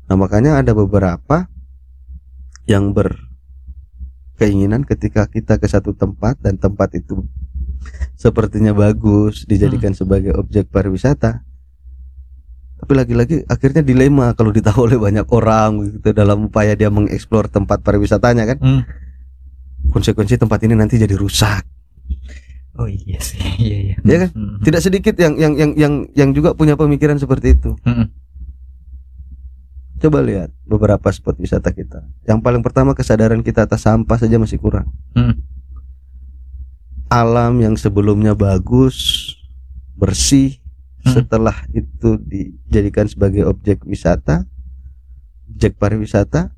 Nah, 0.09 0.17
makanya 0.17 0.59
ada 0.59 0.73
beberapa 0.73 1.47
yang 2.65 2.97
berkeinginan 2.97 4.83
ketika 4.89 5.29
kita 5.29 5.61
ke 5.61 5.69
satu 5.69 5.93
tempat 5.93 6.41
dan 6.41 6.57
tempat 6.57 6.97
itu 6.97 7.29
sepertinya 8.17 8.77
bagus 8.77 9.45
dijadikan 9.49 9.93
sebagai 9.97 10.37
objek 10.37 10.69
pariwisata. 10.69 11.45
Tapi 12.81 12.93
lagi-lagi 12.97 13.45
akhirnya 13.45 13.85
dilema 13.85 14.33
kalau 14.33 14.57
ditahu 14.57 14.89
oleh 14.89 14.97
banyak 14.97 15.29
orang 15.29 16.01
gitu 16.01 16.17
dalam 16.17 16.49
upaya 16.49 16.73
dia 16.73 16.89
mengeksplor 16.89 17.53
tempat 17.53 17.85
pariwisatanya 17.85 18.45
kan. 18.57 18.59
Hmm. 18.61 18.83
Konsekuensi 19.89 20.37
tempat 20.37 20.61
ini 20.69 20.77
nanti 20.77 21.01
jadi 21.01 21.17
rusak. 21.17 21.65
Oh 22.77 22.87
iya 22.87 23.17
sih. 23.19 23.41
Iya 23.61 23.77
iya. 23.77 23.97
Iya 24.01 24.17
kan? 24.25 24.31
Hmm. 24.33 24.57
Tidak 24.65 24.81
sedikit 24.81 25.15
yang 25.17 25.37
yang 25.37 25.53
yang 25.57 25.71
yang 25.77 25.95
yang 26.17 26.31
juga 26.37 26.53
punya 26.53 26.77
pemikiran 26.77 27.17
seperti 27.17 27.57
itu. 27.57 27.77
Hmm. 27.85 28.09
Coba 30.01 30.25
lihat 30.25 30.49
beberapa 30.65 31.13
spot 31.13 31.37
wisata 31.37 31.77
kita. 31.77 32.01
Yang 32.25 32.41
paling 32.41 32.65
pertama 32.65 32.97
kesadaran 32.97 33.45
kita 33.45 33.69
atas 33.69 33.85
sampah 33.85 34.17
saja 34.17 34.41
masih 34.41 34.57
kurang. 34.57 34.89
Hmm. 35.13 35.37
Alam 37.13 37.61
yang 37.61 37.75
sebelumnya 37.77 38.33
bagus, 38.33 39.29
bersih, 39.99 40.61
Hmm. 41.01 41.17
setelah 41.17 41.57
itu 41.73 42.21
dijadikan 42.21 43.09
sebagai 43.09 43.49
objek 43.49 43.81
wisata, 43.89 44.45
objek 45.49 45.81
pariwisata, 45.81 46.53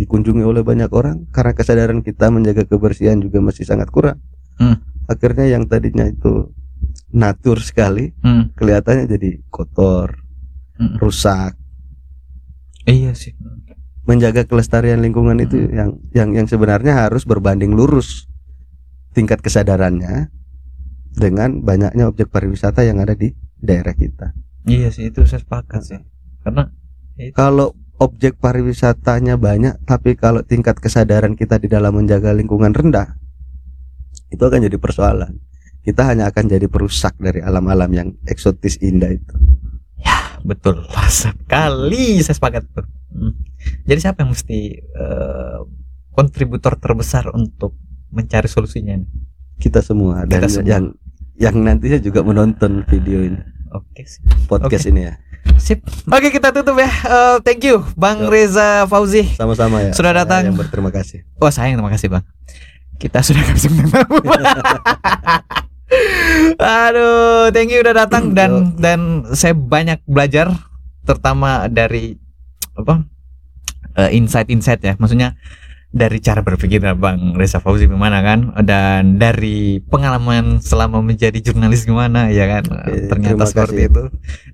dikunjungi 0.00 0.40
oleh 0.40 0.64
banyak 0.64 0.88
orang 0.96 1.28
karena 1.28 1.52
kesadaran 1.52 2.00
kita 2.00 2.32
menjaga 2.32 2.64
kebersihan 2.64 3.20
juga 3.20 3.44
masih 3.44 3.68
sangat 3.68 3.92
kurang. 3.92 4.16
Hmm. 4.56 4.80
Akhirnya 5.04 5.44
yang 5.44 5.68
tadinya 5.68 6.08
itu 6.08 6.48
natur 7.12 7.60
sekali 7.60 8.16
Hmm. 8.24 8.56
kelihatannya 8.56 9.04
jadi 9.04 9.30
kotor, 9.52 10.24
Hmm. 10.80 10.96
rusak. 10.96 11.54
Iya 12.88 13.12
sih. 13.12 13.36
menjaga 14.00 14.42
kelestarian 14.42 14.98
lingkungan 15.04 15.38
itu 15.38 15.54
Hmm. 15.54 15.70
yang 15.70 15.90
yang 16.10 16.28
yang 16.42 16.46
sebenarnya 16.50 17.06
harus 17.06 17.22
berbanding 17.22 17.78
lurus 17.78 18.26
tingkat 19.14 19.38
kesadarannya 19.38 20.34
dengan 21.14 21.62
banyaknya 21.62 22.10
objek 22.10 22.26
pariwisata 22.26 22.82
yang 22.82 22.98
ada 22.98 23.14
di 23.14 23.30
daerah 23.60 23.94
kita. 23.94 24.34
Iya 24.66 24.90
sih 24.90 25.14
itu 25.14 25.22
saya 25.28 25.44
sepakat 25.44 25.82
sih. 25.84 26.00
Karena 26.42 26.66
Kalau 27.36 27.76
objek 28.00 28.40
pariwisatanya 28.40 29.36
banyak 29.36 29.76
tapi 29.84 30.16
kalau 30.16 30.40
tingkat 30.40 30.80
kesadaran 30.80 31.36
kita 31.36 31.60
di 31.60 31.68
dalam 31.68 31.92
menjaga 31.92 32.32
lingkungan 32.32 32.72
rendah 32.72 33.14
itu 34.30 34.40
akan 34.40 34.62
jadi 34.62 34.78
persoalan. 34.78 35.36
Kita 35.80 36.06
hanya 36.06 36.30
akan 36.30 36.44
jadi 36.48 36.66
perusak 36.70 37.18
dari 37.18 37.42
alam-alam 37.42 37.90
yang 37.92 38.08
eksotis 38.24 38.78
indah 38.80 39.10
itu. 39.12 39.34
betul 40.40 40.80
sekali 41.12 42.16
saya 42.24 42.32
sepakat 42.32 42.64
tuh. 42.72 42.86
Hmm. 43.12 43.36
Jadi 43.84 43.98
siapa 44.00 44.24
yang 44.24 44.32
mesti 44.32 44.80
eh, 44.80 45.60
kontributor 46.16 46.80
terbesar 46.80 47.28
untuk 47.36 47.76
mencari 48.08 48.48
solusinya? 48.48 48.96
nih? 48.96 49.08
Kita 49.60 49.84
semua 49.84 50.24
dan 50.24 50.40
Kita 50.40 50.48
semua. 50.48 50.68
yang 50.68 50.84
yang 51.36 51.56
nantinya 51.60 52.00
juga 52.00 52.20
menonton 52.24 52.84
video 52.88 53.20
ini, 53.24 53.40
Oke 53.72 54.04
sih. 54.08 54.20
podcast 54.48 54.88
ini 54.88 55.08
ya. 55.08 55.14
Sip. 55.60 55.84
Oke 56.08 56.32
kita 56.32 56.50
tutup 56.50 56.76
ya. 56.80 56.88
Eh, 56.88 57.36
thank 57.44 57.62
you 57.62 57.84
Bang 57.94 58.26
Yo. 58.26 58.32
Reza 58.32 58.88
Fauzi. 58.88 59.28
Sama-sama 59.36 59.84
ya. 59.84 59.92
Sudah 59.92 60.12
Saya 60.12 60.20
datang. 60.24 60.42
Yang 60.50 60.58
berterima 60.66 60.90
kasih. 60.90 61.22
Wah 61.36 61.52
sayang 61.52 61.76
terima 61.78 61.92
kasih 61.92 62.08
Bang. 62.08 62.24
Kita 63.00 63.20
sudah 63.24 63.44
kasih 63.44 63.68
tamu. 63.92 64.20
Aduh, 66.60 67.50
thank 67.50 67.72
you 67.72 67.80
udah 67.82 67.94
datang 67.96 68.36
dan 68.36 68.76
dan 68.78 69.26
saya 69.34 69.56
banyak 69.56 70.00
belajar 70.06 70.52
terutama 71.02 71.66
dari 71.66 72.14
apa 72.76 73.04
eh, 73.98 74.10
insight-insight 74.16 74.80
ya. 74.84 74.94
Maksudnya 74.96 75.34
dari 75.90 76.22
cara 76.22 76.46
berpikir 76.46 76.78
Bang 76.94 77.34
Reza 77.34 77.58
Fauzi 77.58 77.90
gimana 77.90 78.22
kan? 78.22 78.54
Dan 78.62 79.18
dari 79.18 79.82
pengalaman 79.82 80.62
selama 80.62 81.02
menjadi 81.02 81.34
jurnalis 81.42 81.82
gimana 81.82 82.30
ya 82.30 82.46
kan? 82.46 82.62
Oke, 82.70 83.10
ternyata 83.10 83.42
seperti 83.46 83.90
kasih. 83.90 83.90
itu. 83.90 84.02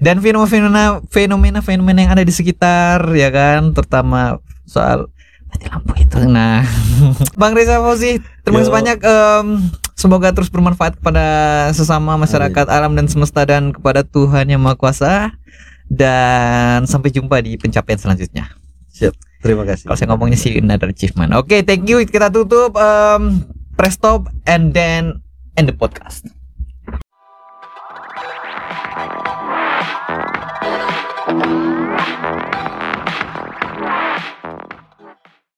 Dan 0.01 0.25
fenomena 0.25 1.05
fenomena 1.13 1.61
fenomena 1.61 1.99
yang 2.01 2.13
ada 2.17 2.25
di 2.25 2.33
sekitar 2.33 3.13
ya 3.13 3.29
kan? 3.29 3.77
Terutama 3.77 4.41
soal 4.65 5.13
mati 5.53 5.69
lampu 5.69 5.93
itu. 6.01 6.17
Nah 6.25 6.65
Bang 7.41 7.53
Reza 7.53 7.85
Fauzi 7.85 8.17
terima 8.41 8.65
kasih 8.65 8.73
banyak 8.73 8.99
em, 9.05 9.47
semoga 9.93 10.33
terus 10.33 10.49
bermanfaat 10.49 10.97
kepada 10.97 11.27
sesama 11.77 12.17
masyarakat 12.17 12.65
alam 12.73 12.97
dan 12.97 13.13
semesta 13.13 13.45
dan 13.45 13.77
kepada 13.77 14.09
Tuhan 14.09 14.49
yang 14.49 14.65
Maha 14.65 14.81
Kuasa. 14.81 15.37
Dan 15.87 16.83
sampai 16.91 17.15
jumpa 17.15 17.39
di 17.39 17.55
pencapaian 17.55 17.95
selanjutnya 17.95 18.66
Terima 19.45 19.63
kasih. 19.63 19.87
kalau 19.87 19.97
saya 20.01 20.09
ngomongnya 20.11 20.39
sih 20.41 20.59
another 20.59 20.91
achievement. 20.91 21.31
Oke, 21.37 21.63
thank 21.63 21.87
you. 21.87 22.03
Kita 22.03 22.33
tutup. 22.33 22.75
Um, 22.75 23.47
press 23.77 23.95
stop 23.95 24.33
and 24.49 24.73
then 24.73 25.23
end 25.55 25.69
the 25.69 25.77
podcast. 25.77 26.27
Thank 31.27 31.76